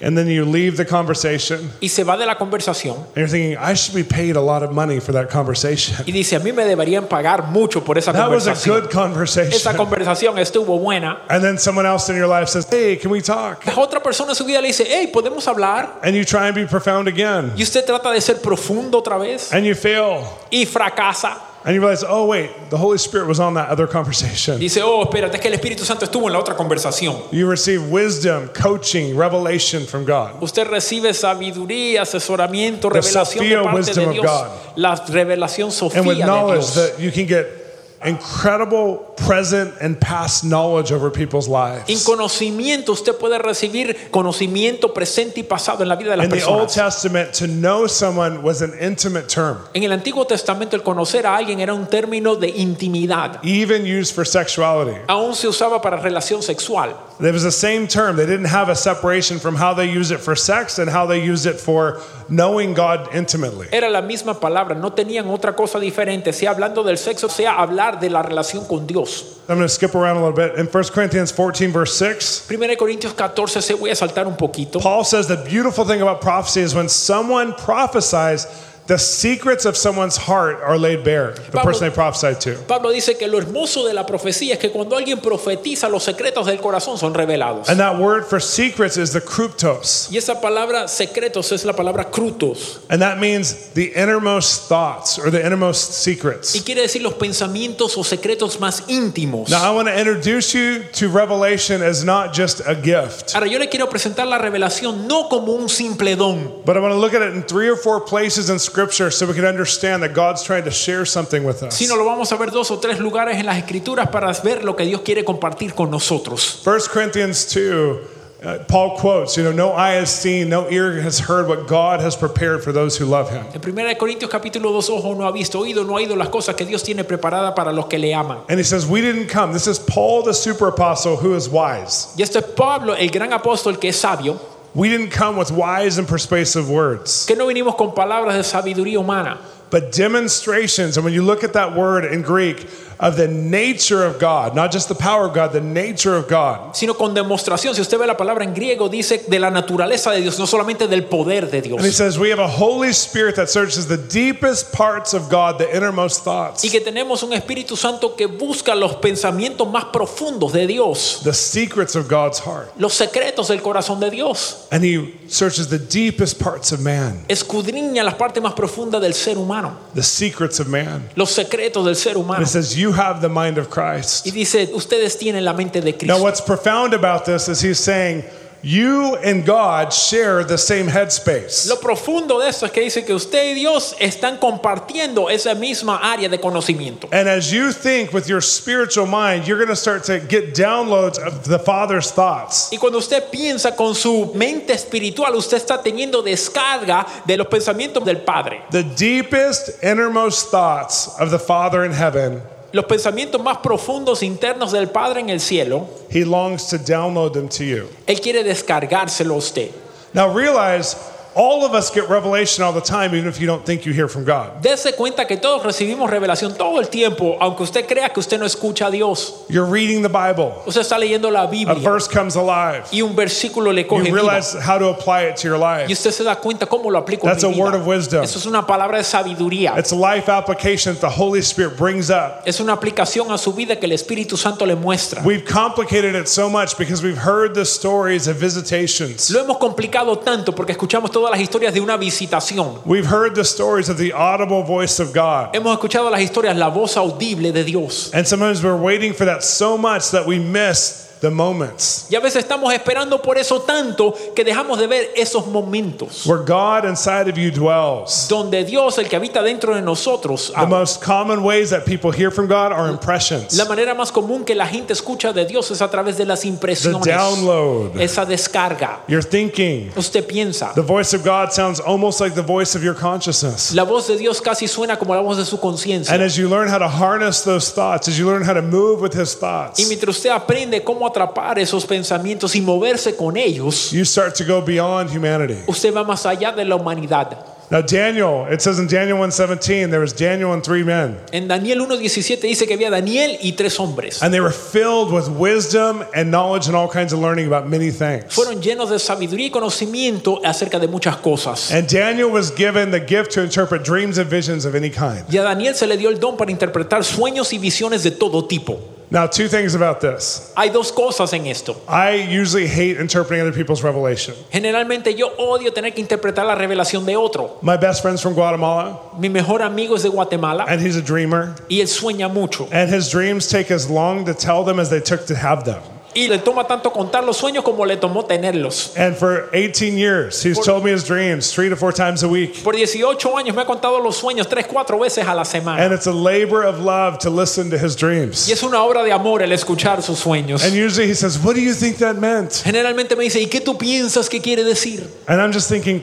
and 0.00 0.16
then 0.16 0.28
you 0.28 0.44
leave 0.44 0.76
the 0.76 0.84
conversation 0.84 1.70
y 1.80 1.88
se 1.88 2.04
va 2.04 2.16
de 2.16 2.26
la 2.26 2.36
conversación 2.36 2.96
and 2.96 3.16
you're 3.16 3.28
thinking, 3.28 3.56
I 3.58 3.74
should 3.74 3.94
be 3.94 4.04
paid 4.04 4.36
a 4.36 4.40
lot 4.40 4.62
of 4.62 4.72
money 4.72 5.00
for 5.00 5.12
that 5.12 5.28
conversation. 5.30 5.96
y 6.06 6.12
dice, 6.12 6.36
a 6.36 6.40
mí 6.40 6.52
me 6.52 6.64
deberían 6.64 7.08
pagar 7.08 7.44
mucho 7.48 7.82
por 7.84 7.96
esa 7.98 8.12
That 8.12 8.30
was 8.30 8.46
a 8.46 8.54
good 8.68 8.90
conversation. 8.90 9.52
Esa 9.52 9.74
conversación 9.76 10.38
estuvo 10.38 10.78
buena. 10.78 11.18
And 11.28 11.42
then 11.42 11.58
someone 11.58 11.86
else 11.86 12.08
in 12.10 12.16
your 12.16 12.28
life 12.28 12.48
says, 12.48 12.66
Hey, 12.70 12.96
can 12.96 13.10
we 13.10 13.20
talk? 13.22 13.64
La 13.66 13.74
otra 13.76 14.02
persona 14.02 14.30
en 14.32 14.36
su 14.36 14.44
vida 14.44 14.60
le 14.60 14.68
dice, 14.68 14.84
hey, 14.86 15.10
¿podemos 15.12 15.46
hablar? 15.48 16.00
And 16.02 16.14
you 16.14 16.24
try 16.24 16.46
and 16.46 16.54
be 16.54 16.66
profound 16.66 17.08
again. 17.08 17.52
Y 17.56 17.62
usted 17.62 17.84
trata 17.84 18.10
de 18.12 18.20
ser 18.20 18.40
profundo 18.40 18.98
otra 18.98 19.18
vez 19.18 19.52
And 19.52 19.64
you 19.64 19.74
fail. 19.74 20.24
y 20.50 20.66
fracasa. 20.66 21.38
And 21.66 21.74
you 21.74 21.80
realize, 21.80 22.04
oh, 22.06 22.26
wait, 22.26 22.70
the 22.70 22.78
Holy 22.78 22.96
Spirit 22.96 23.26
was 23.26 23.40
on 23.40 23.54
that 23.54 23.68
other 23.68 23.88
conversation. 23.88 24.60
Dice, 24.60 24.78
oh, 24.84 25.02
espérate, 25.02 25.34
es 25.34 25.40
que 25.40 25.48
el 25.48 25.58
Espíritu 25.58 25.84
Santo 25.84 26.04
estuvo 26.04 26.28
en 26.28 26.32
la 26.32 26.38
otra 26.38 26.54
conversación. 26.54 27.20
You 27.32 27.48
receive 27.48 27.90
wisdom, 27.90 28.48
coaching, 28.54 29.16
revelation 29.16 29.84
from 29.84 30.04
God. 30.04 30.40
Usted 30.40 30.68
recibe 30.68 31.12
sabiduría, 31.12 32.02
asesoramiento, 32.02 32.88
The 32.88 33.00
revelación 33.00 33.42
de 33.42 33.50
Sophia 33.50 33.62
parte 33.64 33.76
wisdom 33.78 34.04
de 34.04 34.06
of 34.06 34.12
Dios. 34.12 34.26
God. 34.26 34.50
La 34.76 34.94
revelación 34.94 35.72
Sofía 35.72 36.02
de 36.02 36.02
Dios. 36.02 36.06
And 36.06 36.06
with 36.06 36.24
knowledge 36.24 36.74
that 36.74 37.00
you 37.00 37.10
can 37.10 37.26
get 37.26 37.65
incredible 38.06 39.14
present 39.16 39.74
and 39.80 39.98
past 39.98 40.44
knowledge 40.44 40.92
over 40.92 41.10
people's 41.10 41.46
En 41.48 41.52
lives. 41.52 42.04
conocimiento 42.04 42.92
usted 42.92 43.14
puede 43.16 43.38
recibir 43.38 44.10
conocimiento 44.10 44.92
presente 44.94 45.40
y 45.40 45.42
pasado 45.42 45.82
en 45.82 45.88
la 45.88 45.96
vida 45.96 46.10
de 46.12 46.16
las 46.18 46.26
In 46.26 46.30
the 46.32 46.44
Old 46.44 46.66
personas. 46.68 46.94
Testament, 46.94 47.32
to 47.32 47.46
know 47.46 47.86
someone 47.86 48.42
was 48.42 48.62
an 48.62 48.72
intimate 48.80 49.26
term, 49.28 49.58
En 49.74 49.82
el 49.82 49.92
Antiguo 49.92 50.26
Testamento 50.26 50.76
el 50.76 50.82
conocer 50.82 51.26
a 51.26 51.36
alguien 51.36 51.60
era 51.60 51.74
un 51.74 51.86
término 51.86 52.36
de 52.36 52.48
intimidad. 52.48 53.40
even 53.42 53.84
used 53.84 54.14
for 54.14 54.26
sexuality. 54.26 54.98
Aún 55.08 55.34
se 55.34 55.48
usaba 55.48 55.80
para 55.82 55.96
relación 55.96 56.42
sexual. 56.42 56.94
It 57.18 57.32
was 57.32 57.44
the 57.44 57.50
same 57.50 57.86
term. 57.86 58.16
They 58.16 58.26
didn't 58.26 58.46
have 58.46 58.68
a 58.68 58.74
separation 58.74 59.38
from 59.38 59.54
how 59.54 59.72
they 59.72 59.90
use 59.90 60.10
it 60.10 60.20
for 60.20 60.36
sex 60.36 60.78
and 60.78 60.90
how 60.90 61.06
they 61.06 61.24
use 61.24 61.46
it 61.46 61.58
for 61.58 62.02
knowing 62.28 62.74
God 62.74 63.14
intimately. 63.14 63.68
Era 63.72 63.88
la 63.88 64.02
misma 64.02 64.38
palabra, 64.38 64.74
no 64.76 64.90
tenían 64.90 65.26
otra 65.26 65.56
cosa 65.56 65.80
diferente, 65.80 66.34
sea 66.34 66.50
hablando 66.50 66.84
del 66.84 66.98
sexo, 66.98 67.30
sea 67.30 67.54
hablar 67.54 67.98
de 67.98 68.10
la 68.10 68.22
relación 68.22 68.68
con 68.68 68.86
Dios. 68.86 69.40
I'm 69.48 69.56
going 69.56 69.66
to 69.66 69.68
skip 69.68 69.94
around 69.94 70.18
a 70.18 70.26
little 70.26 70.36
bit. 70.36 70.58
In 70.58 70.66
1 70.66 70.84
Corinthians 70.92 71.32
14, 71.32 71.70
verse 71.70 71.96
6, 71.96 72.50
1 72.50 72.76
Corintios 72.76 73.14
14, 73.16 73.62
se 73.62 73.74
voy 73.74 73.90
a 73.90 73.94
saltar 73.94 74.26
un 74.26 74.36
poquito. 74.36 74.80
Paul 74.80 75.04
says 75.04 75.26
the 75.26 75.36
beautiful 75.36 75.84
thing 75.84 76.02
about 76.02 76.20
prophecy 76.20 76.60
is 76.60 76.74
when 76.74 76.88
someone 76.88 77.54
prophesies, 77.54 78.46
the 78.86 78.98
secrets 78.98 79.64
of 79.64 79.76
someone's 79.76 80.16
heart 80.16 80.60
are 80.62 80.78
laid 80.78 81.02
bare, 81.02 81.32
the 81.32 81.40
Pablo- 81.50 81.64
person 81.64 81.88
they 81.88 81.94
prophesied 81.94 82.40
to. 82.40 82.54
Pablo 82.68 82.92
dice 82.92 83.18
que 83.18 83.26
lo 83.26 83.38
hermoso 83.38 83.84
de 83.84 83.92
la 83.92 84.06
profecía 84.06 84.54
es 84.54 84.58
que 84.60 84.70
cuando 84.70 84.96
alguien 84.96 85.20
profetiza, 85.20 85.88
los 85.88 86.04
secretos 86.04 86.46
del 86.46 86.58
corazón 86.58 86.96
son 86.96 87.12
revelados. 87.12 87.68
And 87.68 87.80
that 87.80 87.98
word 87.98 88.26
for 88.26 88.38
secrets 88.40 88.96
is 88.96 89.12
the 89.12 89.20
kryptos. 89.20 90.08
Y 90.12 90.18
esa 90.18 90.40
palabra 90.40 90.86
secretos 90.86 91.50
es 91.50 91.64
la 91.64 91.72
palabra 91.74 92.10
crutos. 92.12 92.78
And 92.88 93.02
that 93.02 93.18
means 93.18 93.70
the 93.74 93.92
innermost 93.96 94.68
thoughts 94.68 95.18
or 95.18 95.30
the 95.30 95.44
innermost 95.44 95.94
secrets. 95.94 96.54
Y 96.54 96.60
quiere 96.60 96.82
decir 96.82 97.02
los 97.02 97.14
pensamientos 97.14 97.96
o 97.98 98.04
secretos 98.04 98.60
más 98.60 98.84
íntimos. 98.88 99.50
Now, 99.50 99.62
I 99.68 99.74
want 99.74 99.88
to 99.88 99.98
introduce 99.98 100.54
you 100.54 100.84
to 100.92 101.08
Revelation 101.08 101.82
as 101.82 102.04
not 102.04 102.32
just 102.32 102.60
a 102.66 102.74
gift, 102.76 103.34
Ahora 103.34 103.48
yo 103.48 103.58
le 103.58 103.68
quiero 103.68 103.88
presentar 103.88 104.28
la 104.28 104.38
revelación 104.38 105.08
no 105.08 105.28
como 105.28 105.54
un 105.54 105.68
simple 105.68 106.14
don, 106.14 106.62
but 106.64 106.76
I 106.76 106.80
want 106.80 106.92
to 106.92 106.98
look 106.98 107.14
at 107.14 107.22
it 107.22 107.34
in 107.34 107.42
three 107.42 107.68
or 107.68 107.76
four 107.76 108.00
places 108.00 108.48
in 108.48 108.60
Scripture 108.60 108.75
so 109.10 109.26
we 109.26 109.34
can 109.34 109.44
understand 109.44 110.02
that 110.02 110.14
God's 110.14 110.42
trying 110.42 110.64
to 110.64 110.70
share 110.70 111.04
something 111.06 111.44
with 111.44 111.62
us. 111.62 111.74
sino 111.74 111.96
lo 111.96 112.04
vamos 112.04 112.30
a 112.32 112.36
ver 112.36 112.50
dos 112.50 112.70
o 112.70 112.78
tres 112.78 112.98
lugares 112.98 113.38
en 113.38 113.46
las 113.46 113.56
escrituras 113.56 114.08
para 114.10 114.32
ver 114.44 114.64
lo 114.64 114.74
que 114.76 114.84
Dios 114.84 115.00
quiere 115.02 115.24
compartir 115.24 115.74
con 115.74 115.90
nosotros. 115.90 116.62
1 116.64 116.88
Corinthians 116.92 117.46
2, 117.52 118.00
uh, 118.44 118.64
Paul 118.68 118.96
quotes, 118.96 119.36
you 119.36 119.42
know, 119.42 119.52
no 119.52 119.72
eye 119.72 119.94
has 119.94 120.10
seen, 120.10 120.48
no 120.48 120.68
ear 120.70 121.00
has 121.00 121.18
heard 121.18 121.48
what 121.48 121.66
God 121.66 122.00
has 122.00 122.16
prepared 122.16 122.62
for 122.62 122.72
those 122.72 122.96
who 122.96 123.06
love 123.06 123.30
him. 123.30 123.44
En 123.54 123.60
1 123.60 123.94
Corintios 123.96 124.30
capítulo 124.30 124.72
2, 124.72 124.90
ojo 124.90 125.14
no 125.14 125.26
ha 125.26 125.32
visto, 125.32 125.58
oído 125.58 125.84
no 125.84 125.94
ha 125.94 126.00
oído 126.00 126.16
las 126.16 126.28
cosas 126.28 126.54
que 126.54 126.64
Dios 126.64 126.82
tiene 126.82 127.04
preparada 127.04 127.54
para 127.54 127.72
los 127.72 127.86
que 127.86 127.98
le 127.98 128.14
aman. 128.14 128.38
And 128.48 128.58
he 128.58 128.64
says, 128.64 128.86
We 128.86 129.00
didn't 129.00 129.28
come. 129.28 129.52
This 129.52 129.66
is 129.66 129.78
Paul, 129.78 130.22
the 130.22 130.34
super 130.34 130.68
apostle, 130.68 131.16
who 131.16 131.34
is 131.34 131.48
wise. 131.48 132.14
Y 132.16 132.22
este 132.22 132.38
es 132.38 132.44
Pablo, 132.44 132.94
el 132.94 133.10
gran 133.10 133.32
apóstol 133.32 133.78
que 133.78 133.88
es 133.88 133.96
sabio, 133.96 134.38
We 134.76 134.90
didn't 134.90 135.08
come 135.08 135.38
with 135.38 135.50
wise 135.50 135.96
and 135.96 136.06
persuasive 136.06 136.68
words, 136.68 137.24
que 137.26 137.34
no 137.34 137.46
vinimos 137.46 137.76
con 137.78 137.94
palabras 137.94 138.36
de 138.36 138.44
sabiduría 138.44 138.98
humana, 138.98 139.38
but 139.70 139.92
demonstrations. 139.92 140.96
And 140.96 141.04
when 141.04 141.14
you 141.14 141.22
look 141.22 141.44
at 141.44 141.52
that 141.54 141.74
word 141.74 142.04
in 142.04 142.22
Greek, 142.22 142.66
of 142.98 143.16
the 143.16 143.28
nature 143.28 144.04
of 144.04 144.18
God, 144.18 144.54
not 144.54 144.72
just 144.72 144.88
the 144.88 144.94
power 144.94 145.26
of 145.26 145.34
God, 145.34 145.52
the 145.52 145.60
nature 145.60 146.14
of 146.14 146.28
God. 146.28 146.74
sino 146.74 146.94
con 146.94 147.14
demostración. 147.14 147.74
Si 147.74 147.80
usted 147.82 147.98
ve 147.98 148.06
la 148.06 148.16
palabra 148.16 148.44
en 148.44 148.54
griego, 148.54 148.88
dice 148.88 149.22
de 149.28 149.38
la 149.38 149.50
naturaleza 149.50 150.12
de 150.12 150.22
Dios, 150.22 150.38
no 150.38 150.46
solamente 150.46 150.88
del 150.88 151.04
poder 151.04 151.50
de 151.50 151.60
Dios. 151.60 151.78
And 151.78 151.86
he 151.86 151.92
says, 151.92 152.18
We 152.18 152.30
have 152.30 152.38
a 152.38 152.48
Holy 152.48 152.92
Spirit 152.92 153.36
that 153.36 153.50
searches 153.50 153.86
the 153.86 153.98
deepest 153.98 154.72
parts 154.72 155.12
of 155.12 155.28
God, 155.28 155.58
the 155.58 155.68
innermost 155.76 156.24
thoughts, 156.24 156.64
Y 156.64 156.70
que 156.70 156.80
tenemos 156.80 157.22
un 157.22 157.32
Espíritu 157.32 157.76
Santo 157.76 158.14
que 158.16 158.26
busca 158.26 158.74
los 158.74 158.96
pensamientos 158.96 159.70
más 159.70 159.86
profundos 159.86 160.52
de 160.52 160.66
Dios, 160.66 161.20
the 161.22 161.34
secrets 161.34 161.96
of 161.96 162.08
God's 162.08 162.38
heart. 162.38 162.72
los 162.78 162.94
secretos 162.94 163.48
del 163.48 163.60
corazón 163.60 164.00
de 164.00 164.10
Dios. 164.10 164.66
And 164.72 164.82
he 164.82 165.14
searches 165.28 165.68
the 165.68 165.78
deepest 165.78 166.40
parts 166.40 166.72
of 166.72 166.80
man, 166.80 167.24
Escudriña 167.28 168.02
las 168.02 168.14
partes 168.14 168.42
más 168.42 168.54
profundas 168.54 169.02
del 169.02 169.12
ser 169.12 169.36
humano, 169.36 169.55
the 169.94 170.02
secrets 170.02 170.60
of 170.60 170.68
man. 170.68 171.08
los 171.16 171.30
secretos 171.32 171.84
del 171.84 171.94
ser 171.96 172.10
And 172.10 172.18
humano. 172.24 172.42
it 172.42 172.48
says, 172.48 172.76
You 172.78 172.92
have 172.92 173.20
the 173.20 173.28
mind 173.28 173.58
of 173.58 173.68
Christ. 173.70 174.26
Y 174.26 174.30
dice, 174.32 174.70
ustedes 174.74 175.16
tienen 175.18 175.44
la 175.44 175.52
mente 175.52 175.80
de 175.80 175.92
Cristo. 175.92 176.06
Now, 176.16 176.22
what's 176.22 176.40
profound 176.40 176.94
about 176.94 177.24
this 177.24 177.48
is 177.48 177.60
he's 177.60 177.78
saying, 177.78 178.24
You 178.66 179.14
and 179.22 179.46
God 179.46 179.92
share 179.92 180.42
the 180.42 180.58
same 180.58 180.88
headspace. 180.88 181.68
Lo 181.68 181.76
profundo 181.76 182.40
de 182.40 182.48
esto 182.48 182.66
es 182.66 182.72
que 182.72 182.80
dice 182.80 183.04
que 183.06 183.14
usted 183.14 183.52
y 183.52 183.54
Dios 183.54 183.94
están 184.00 184.38
compartiendo 184.38 185.30
esa 185.30 185.54
misma 185.54 185.98
área 185.98 186.28
de 186.28 186.40
conocimiento. 186.40 187.08
And 187.12 187.28
as 187.28 187.52
you 187.52 187.70
think 187.70 188.12
with 188.12 188.26
your 188.26 188.40
spiritual 188.40 189.06
mind, 189.06 189.46
you're 189.46 189.56
going 189.56 189.68
to 189.68 189.76
start 189.76 190.02
to 190.06 190.18
get 190.18 190.56
downloads 190.56 191.16
of 191.16 191.44
the 191.44 191.60
Father's 191.60 192.10
thoughts. 192.10 192.68
Y 192.72 192.78
cuando 192.78 192.98
usted 192.98 193.30
piensa 193.30 193.76
con 193.76 193.94
su 193.94 194.32
mente 194.34 194.72
espiritual, 194.72 195.36
usted 195.36 195.58
está 195.58 195.80
teniendo 195.80 196.20
descarga 196.20 197.06
de 197.24 197.36
los 197.36 197.46
pensamientos 197.46 198.04
del 198.04 198.22
Padre. 198.22 198.62
The 198.72 198.82
deepest, 198.82 199.80
innermost 199.80 200.50
thoughts 200.50 201.06
of 201.20 201.30
the 201.30 201.38
Father 201.38 201.84
in 201.84 201.92
heaven, 201.92 202.42
Los 202.76 202.84
pensamientos 202.84 203.42
más 203.42 203.56
profundos 203.56 204.22
internos 204.22 204.70
del 204.70 204.90
Padre 204.90 205.20
en 205.20 205.30
el 205.30 205.40
cielo, 205.40 205.86
He 206.10 206.26
longs 206.26 206.68
to 206.68 206.76
download 206.76 207.32
them 207.32 207.48
to 207.48 207.64
you. 207.64 207.88
Él 208.06 208.20
quiere 208.20 208.44
descargárselo 208.44 209.32
a 209.32 209.38
usted. 209.38 209.70
Now 210.12 210.28
realize 210.28 210.94
all 211.36 211.64
of 211.66 211.74
us 211.74 211.90
get 211.90 212.08
revelation 212.08 212.64
all 212.64 212.72
the 212.72 212.80
time, 212.80 213.14
even 213.14 213.28
if 213.28 213.38
you 213.38 213.46
don't 213.46 213.64
think 213.64 213.84
you 213.84 213.92
hear 213.92 214.08
from 214.08 214.24
God. 214.24 214.62
Dese 214.62 214.94
cuenta 214.96 215.26
que 215.26 215.36
todos 215.36 215.62
recibimos 215.62 216.08
revelación 216.10 216.56
todo 216.56 216.80
el 216.80 216.88
tiempo, 216.88 217.36
aunque 217.40 217.62
usted 217.62 217.86
crea 217.86 218.08
que 218.08 218.20
usted 218.20 218.38
no 218.38 218.46
escucha 218.46 218.86
a 218.86 218.90
Dios. 218.90 219.44
You're 219.48 219.66
reading 219.70 220.02
the 220.02 220.08
Bible, 220.08 220.54
Usted 220.66 220.80
está 220.80 220.98
leyendo 220.98 221.30
la 221.30 221.46
Biblia. 221.46 221.72
a 221.76 221.78
verse 221.78 222.08
comes 222.08 222.36
alive. 222.36 222.84
y 222.90 223.02
un 223.02 223.14
versículo 223.14 223.72
le 223.72 223.86
coge 223.86 224.06
You 224.08 224.14
vida. 224.14 224.22
realize 224.22 224.54
how 224.54 224.78
to 224.78 224.88
apply 224.88 225.24
it 225.28 225.36
to 225.36 225.48
your 225.48 225.58
life. 225.58 225.88
Y 225.88 225.92
usted 225.92 226.10
se 226.10 226.24
da 226.24 226.36
cuenta 226.36 226.66
cómo 226.66 226.90
lo 226.90 226.98
aplico 226.98 227.26
That's 227.26 227.44
a 227.44 227.48
vida. 227.48 227.60
word 227.62 227.74
of 227.74 227.86
wisdom. 227.86 228.24
Eso 228.24 228.38
es 228.38 228.46
una 228.46 228.66
palabra 228.66 228.96
de 228.96 229.04
sabiduría. 229.04 229.74
It's 229.78 229.92
a 229.92 229.96
life 229.96 230.30
application 230.30 230.94
that 230.94 231.00
the 231.02 231.10
Holy 231.10 231.40
Spirit 231.42 231.76
brings 231.76 232.08
up. 232.10 232.42
Es 232.46 232.60
una 232.60 232.72
aplicación 232.72 233.30
a 233.30 233.36
su 233.36 233.52
vida 233.52 233.76
que 233.76 233.84
el 233.86 233.92
Espíritu 233.92 234.38
Santo 234.38 234.64
le 234.64 234.74
muestra. 234.74 235.22
We've 235.22 235.44
complicated 235.44 236.14
it 236.14 236.28
so 236.28 236.48
much 236.48 236.78
because 236.78 237.02
we've 237.02 237.18
heard 237.18 237.54
the 237.54 237.64
stories 237.66 238.26
of 238.26 238.36
visitations. 238.38 239.30
Lo 239.30 239.40
hemos 239.40 239.58
complicado 239.58 240.18
tanto 240.18 240.54
porque 240.54 240.72
escuchamos 240.72 241.10
todas 241.26 241.40
las 241.40 241.48
historias 241.48 241.74
de 241.74 241.80
una 241.80 241.96
visitación. 241.96 242.80
We've 242.84 243.06
heard 243.06 243.34
the 243.34 243.44
stories 243.44 243.88
of 243.88 243.98
the 243.98 244.12
audible 244.12 244.62
voice 244.62 245.00
of 245.00 245.12
God. 245.12 245.54
Hemos 245.54 245.72
escuchado 245.72 246.08
las 246.08 246.20
historias, 246.20 246.56
la 246.56 246.68
voz 246.68 246.96
audible 246.96 247.50
de 247.50 247.64
Dios. 247.64 248.12
And 248.14 248.26
sometimes 248.26 248.62
we're 248.62 248.76
waiting 248.76 249.12
for 249.12 249.24
that 249.26 249.42
so 249.42 249.76
much 249.76 250.12
that 250.12 250.24
we 250.24 250.38
miss 250.38 251.05
the 251.20 251.30
moments 251.30 252.06
Y 252.10 252.16
a 252.16 252.20
veces 252.20 252.44
estamos 252.44 252.72
esperando 252.72 253.20
por 253.22 253.38
eso 253.38 253.60
tanto 253.62 254.14
que 254.34 254.44
dejamos 254.44 254.78
de 254.78 254.86
ver 254.86 255.10
esos 255.16 255.46
momentos 255.46 256.26
where 256.26 256.42
God 256.44 256.84
inside 256.88 257.28
of 257.30 257.36
you 257.36 257.50
dwells. 257.50 258.26
donde 258.28 258.64
Dios, 258.64 258.98
el 258.98 259.08
que 259.08 259.16
habita 259.16 259.42
dentro 259.42 259.74
de 259.74 259.82
nosotros, 259.82 260.52
The 260.54 260.66
most 260.66 261.02
common 261.02 261.42
ways 261.42 261.70
that 261.70 261.84
people 261.84 262.10
hear 262.10 262.30
from 262.30 262.46
God 262.46 262.72
are 262.72 262.88
impressions. 262.90 263.56
La 263.56 263.64
manera 263.64 263.94
más 263.94 264.12
común 264.12 264.44
que 264.44 264.54
la 264.54 264.66
gente 264.66 264.92
escucha 264.92 265.32
de 265.32 265.44
Dios 265.44 265.70
es 265.70 265.80
a 265.82 265.90
través 265.90 266.16
de 266.16 266.24
las 266.24 266.44
impresiones. 266.44 267.02
The 267.02 267.12
download. 267.12 268.00
Esa 268.00 268.24
descarga. 268.24 269.00
You're 269.08 269.22
thinking. 269.22 269.92
Usted 269.96 270.26
piensa. 270.26 270.72
The 270.74 270.82
voice 270.82 271.14
of 271.14 271.24
God 271.24 271.52
sounds 271.52 271.80
almost 271.80 272.20
like 272.20 272.34
the 272.34 272.42
voice 272.42 272.74
of 272.76 272.82
your 272.82 272.94
consciousness. 272.94 273.72
La 273.74 273.84
voz 273.84 274.06
de 274.08 274.16
Dios 274.16 274.40
casi 274.40 274.66
suena 274.68 274.98
como 274.98 275.14
la 275.14 275.20
voz 275.22 275.36
de 275.36 275.44
su 275.44 275.58
conciencia. 275.58 276.12
And 276.12 276.22
as 276.22 276.36
you 276.36 276.48
learn 276.48 276.68
how 276.68 276.78
to 276.78 276.88
harness 276.88 277.42
those 277.42 277.70
thoughts, 277.72 278.08
as 278.08 278.18
you 278.18 278.26
learn 278.26 278.42
how 278.42 278.54
to 278.54 278.62
move 278.62 279.00
with 279.00 279.14
His 279.14 279.34
thoughts. 279.34 279.78
Y 279.78 279.86
mientras 279.86 280.16
usted 280.16 280.30
aprende 280.30 280.82
cómo 280.82 281.05
atrapar 281.06 281.58
esos 281.58 281.84
pensamientos 281.86 282.54
y 282.56 282.60
moverse 282.60 283.14
con 283.16 283.36
ellos, 283.36 283.90
you 283.92 284.04
start 284.04 284.34
to 284.36 284.44
go 284.44 284.60
beyond 284.62 285.10
humanity. 285.10 285.58
usted 285.66 285.94
va 285.94 286.04
más 286.04 286.26
allá 286.26 286.52
de 286.52 286.64
la 286.64 286.76
humanidad. 286.76 287.36
Now, 287.68 287.82
Daniel, 287.82 288.46
it 288.48 288.60
says 288.60 288.78
in 288.78 288.86
Daniel 288.86 289.18
1:17, 289.18 289.90
there 289.90 289.98
was 289.98 290.12
Daniel 290.12 290.52
and 290.52 290.62
three 290.62 290.84
men, 290.84 291.18
En 291.32 291.48
Daniel 291.48 291.80
1.17 291.80 292.40
dice 292.42 292.64
que 292.64 292.74
había 292.74 292.90
Daniel 292.92 293.36
y 293.42 293.54
tres 293.56 293.76
hombres. 293.80 294.22
and 294.22 294.32
they 294.32 294.38
were 294.40 294.52
filled 294.52 295.10
with 295.12 295.28
wisdom 295.36 296.04
and 296.14 296.30
knowledge 296.30 296.68
and 296.68 296.76
all 296.76 296.88
kinds 296.88 297.12
of 297.12 297.18
learning 297.18 297.48
about 297.52 297.66
many 297.68 297.90
things. 297.90 298.26
Fueron 298.32 298.62
llenos 298.62 298.88
de 298.88 299.00
sabiduría 299.00 299.48
y 299.48 299.50
conocimiento 299.50 300.40
acerca 300.44 300.78
de 300.78 300.86
muchas 300.86 301.16
cosas. 301.16 301.72
And 301.72 301.88
Daniel 301.88 302.30
was 302.30 302.52
given 302.56 302.92
the 302.92 303.00
gift 303.00 303.32
to 303.32 303.42
interpret 303.42 303.82
dreams 303.82 304.16
and 304.18 304.30
visions 304.30 304.64
of 304.64 304.76
any 304.76 304.88
kind. 304.90 305.24
Y 305.28 305.36
a 305.38 305.42
Daniel 305.42 305.74
se 305.74 305.88
le 305.88 305.96
dio 305.96 306.08
el 306.10 306.20
don 306.20 306.36
para 306.36 306.52
interpretar 306.52 307.02
sueños 307.02 307.52
y 307.52 307.58
visiones 307.58 308.04
de 308.04 308.12
todo 308.12 308.44
tipo. 308.44 308.78
Now, 309.08 309.26
two 309.28 309.46
things 309.46 309.74
about 309.76 310.00
this. 310.00 310.52
Hay 310.56 310.68
dos 310.70 310.90
cosas 310.90 311.32
en 311.32 311.46
esto. 311.46 311.76
I 311.88 312.14
usually 312.28 312.66
hate 312.66 312.96
interpreting 312.96 313.40
other 313.40 313.52
people's 313.52 313.82
revelation. 313.82 314.34
Generalmente 314.50 315.14
yo 315.16 315.28
odio 315.38 315.72
tener 315.72 315.92
que 315.94 316.00
interpretar 316.04 316.44
la 316.44 316.56
revelación 316.56 317.06
de 317.06 317.14
otro. 317.16 317.58
My 317.62 317.76
best 317.76 318.02
friend's 318.02 318.20
from 318.20 318.34
Guatemala, 318.34 318.98
Mi 319.18 319.28
mejor 319.28 319.62
amigo 319.62 319.94
es 319.94 320.02
de 320.02 320.08
Guatemala 320.10 320.64
and 320.68 320.80
he's 320.80 320.96
a 320.96 321.02
dreamer. 321.02 321.54
y 321.70 321.76
él 321.80 321.86
sueña 321.86 322.28
mucho. 322.32 322.68
And 322.72 322.90
his 322.92 323.08
dreams 323.08 323.46
take 323.48 323.70
as 323.70 323.88
long 323.88 324.24
to 324.24 324.34
tell 324.34 324.64
them 324.64 324.80
as 324.80 324.90
they 324.90 325.00
took 325.00 325.26
to 325.26 325.36
have 325.36 325.64
them. 325.64 325.80
Y 326.16 326.28
le 326.28 326.38
toma 326.38 326.66
tanto 326.66 326.90
contar 326.90 327.22
los 327.22 327.36
sueños 327.36 327.62
como 327.62 327.84
le 327.84 327.98
tomó 327.98 328.24
tenerlos. 328.24 328.96
And 328.96 329.14
for 329.14 329.50
18 329.52 329.98
years, 329.98 330.42
he's 330.42 330.58
told 330.58 330.82
me 330.82 330.90
his 330.90 331.04
dreams 331.04 331.52
three 331.52 331.68
to 331.68 331.76
four 331.76 331.92
times 331.92 332.22
a 332.22 332.28
week. 332.28 332.62
Por 332.64 332.74
18 332.74 333.36
años 333.36 333.54
me 333.54 333.62
ha 333.62 333.66
contado 333.66 334.02
los 334.02 334.16
sueños 334.16 334.48
tres, 334.48 334.66
cuatro 334.66 334.98
veces 334.98 335.26
a 335.26 335.34
la 335.34 335.44
semana. 335.44 335.84
And 335.84 335.92
it's 335.92 336.06
a 336.06 336.12
labor 336.12 336.62
of 336.64 336.80
love 336.80 337.18
to 337.18 337.30
listen 337.30 337.70
to 337.70 337.78
his 337.78 337.94
dreams. 337.94 338.48
Y 338.48 338.52
es 338.52 338.62
una 338.62 338.82
obra 338.82 339.04
de 339.04 339.12
amor 339.12 339.42
el 339.42 339.52
escuchar 339.52 340.02
sus 340.02 340.18
sueños. 340.18 340.64
And 340.64 340.74
usually 340.74 341.06
he 341.06 341.14
says, 341.14 341.38
What 341.38 341.54
do 341.54 341.60
you 341.60 341.74
think 341.74 341.98
that 341.98 342.16
meant? 342.16 342.62
Generalmente 342.64 343.14
me 343.14 343.24
dice, 343.24 343.40
¿y 343.40 343.46
qué 343.46 343.60
tú 343.60 343.76
piensas 343.76 344.30
que 344.30 344.40
quiere 344.40 344.64
decir? 344.64 345.06
And 345.28 345.40
I'm 345.40 345.52
just 345.52 345.68
thinking, 345.68 346.02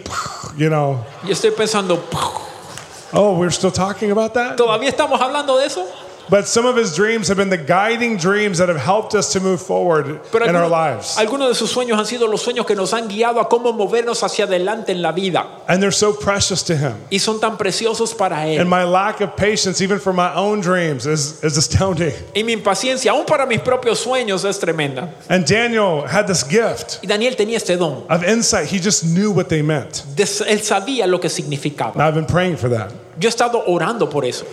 you 0.57 0.69
know, 0.69 1.03
Y 1.23 1.31
estoy 1.31 1.51
pensando, 1.51 1.99
oh, 3.13 3.37
we're 3.37 3.51
still 3.51 3.71
talking 3.71 4.11
about 4.11 4.33
that? 4.33 4.57
¿todavía 4.57 4.89
estamos 4.89 5.19
hablando 5.19 5.57
de 5.57 5.65
eso? 5.65 5.85
But 6.33 6.47
some 6.47 6.65
of 6.65 6.75
his 6.75 6.95
dreams 6.95 7.27
have 7.27 7.37
been 7.37 7.51
the 7.51 7.59
guiding 7.59 8.17
dreams 8.17 8.57
that 8.57 8.67
have 8.67 8.79
helped 8.79 9.13
us 9.13 9.33
to 9.33 9.39
move 9.39 9.61
forward 9.61 10.19
Pero 10.31 10.45
in 10.45 10.55
our 10.55 10.63
algunos, 10.63 10.71
lives. 10.71 11.17
algunos 11.19 11.49
de 11.49 11.53
sus 11.53 11.71
sueños 11.71 11.95
han 11.99 12.07
sido 12.07 12.27
los 12.27 12.41
sueños 12.41 12.65
que 12.65 12.75
nos 12.75 12.91
han 12.91 13.07
guiado 13.07 13.39
a 13.39 13.47
cómo 13.47 13.71
movernos 13.71 14.23
hacia 14.23 14.45
adelante 14.45 14.91
en 14.91 15.03
la 15.03 15.11
vida. 15.11 15.45
And 15.67 15.79
they're 15.79 15.91
so 15.91 16.11
precious 16.11 16.63
to 16.63 16.75
him. 16.75 16.95
Y 17.11 17.19
son 17.19 17.39
tan 17.39 17.55
preciosos 17.55 18.17
para 18.17 18.47
Él. 18.47 18.59
And 18.59 18.67
my 18.67 18.83
lack 18.83 19.21
of 19.21 19.35
patience, 19.35 19.79
even 19.79 19.99
for 19.99 20.11
my 20.11 20.33
own 20.33 20.59
dreams, 20.61 21.05
is, 21.05 21.39
is 21.43 21.55
astounding. 21.55 22.13
Y 22.35 22.41
mi 22.41 22.53
impaciencia, 22.53 23.11
aún 23.11 23.27
para 23.27 23.45
mis 23.45 23.59
propios 23.59 23.99
sueños, 23.99 24.43
es 24.43 24.57
tremenda. 24.57 25.13
And 25.29 25.45
Daniel 25.45 26.01
had 26.07 26.25
this 26.25 26.41
gift 26.41 26.97
Y 27.03 27.07
Daniel 27.07 27.35
tenía 27.35 27.57
este 27.57 27.77
don. 27.77 28.07
of 28.09 28.23
insight. 28.23 28.65
He 28.69 28.79
just 28.79 29.03
knew 29.03 29.31
what 29.31 29.49
they 29.49 29.61
meant. 29.61 30.03
Él 30.17 30.63
sabía 30.63 31.05
lo 31.05 31.19
que 31.19 31.29
significaba. 31.29 31.93
And 31.93 32.01
I've 32.01 32.15
been 32.15 32.25
praying 32.25 32.57
for 32.57 32.69
that. 32.69 32.91
Yo 33.19 33.29
he 33.29 33.31
estado 33.31 33.63
orando 33.67 34.09
por 34.09 34.25
eso. 34.25 34.47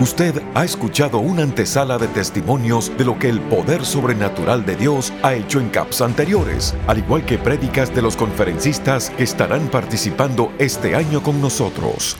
Usted 0.00 0.40
ha 0.54 0.64
escuchado 0.64 1.18
una 1.18 1.42
antesala 1.42 1.98
de 1.98 2.08
testimonios 2.08 2.90
de 2.96 3.04
lo 3.04 3.18
que 3.18 3.28
el 3.28 3.38
poder 3.38 3.84
sobrenatural 3.84 4.64
de 4.64 4.74
Dios 4.74 5.12
ha 5.22 5.34
hecho 5.34 5.60
en 5.60 5.68
CAPS 5.68 6.00
anteriores, 6.00 6.74
al 6.86 6.96
igual 6.96 7.26
que 7.26 7.36
prédicas 7.36 7.94
de 7.94 8.00
los 8.00 8.16
conferencistas 8.16 9.10
que 9.10 9.24
estarán 9.24 9.68
participando 9.68 10.54
este 10.58 10.96
año 10.96 11.22
con 11.22 11.42
nosotros. 11.42 12.16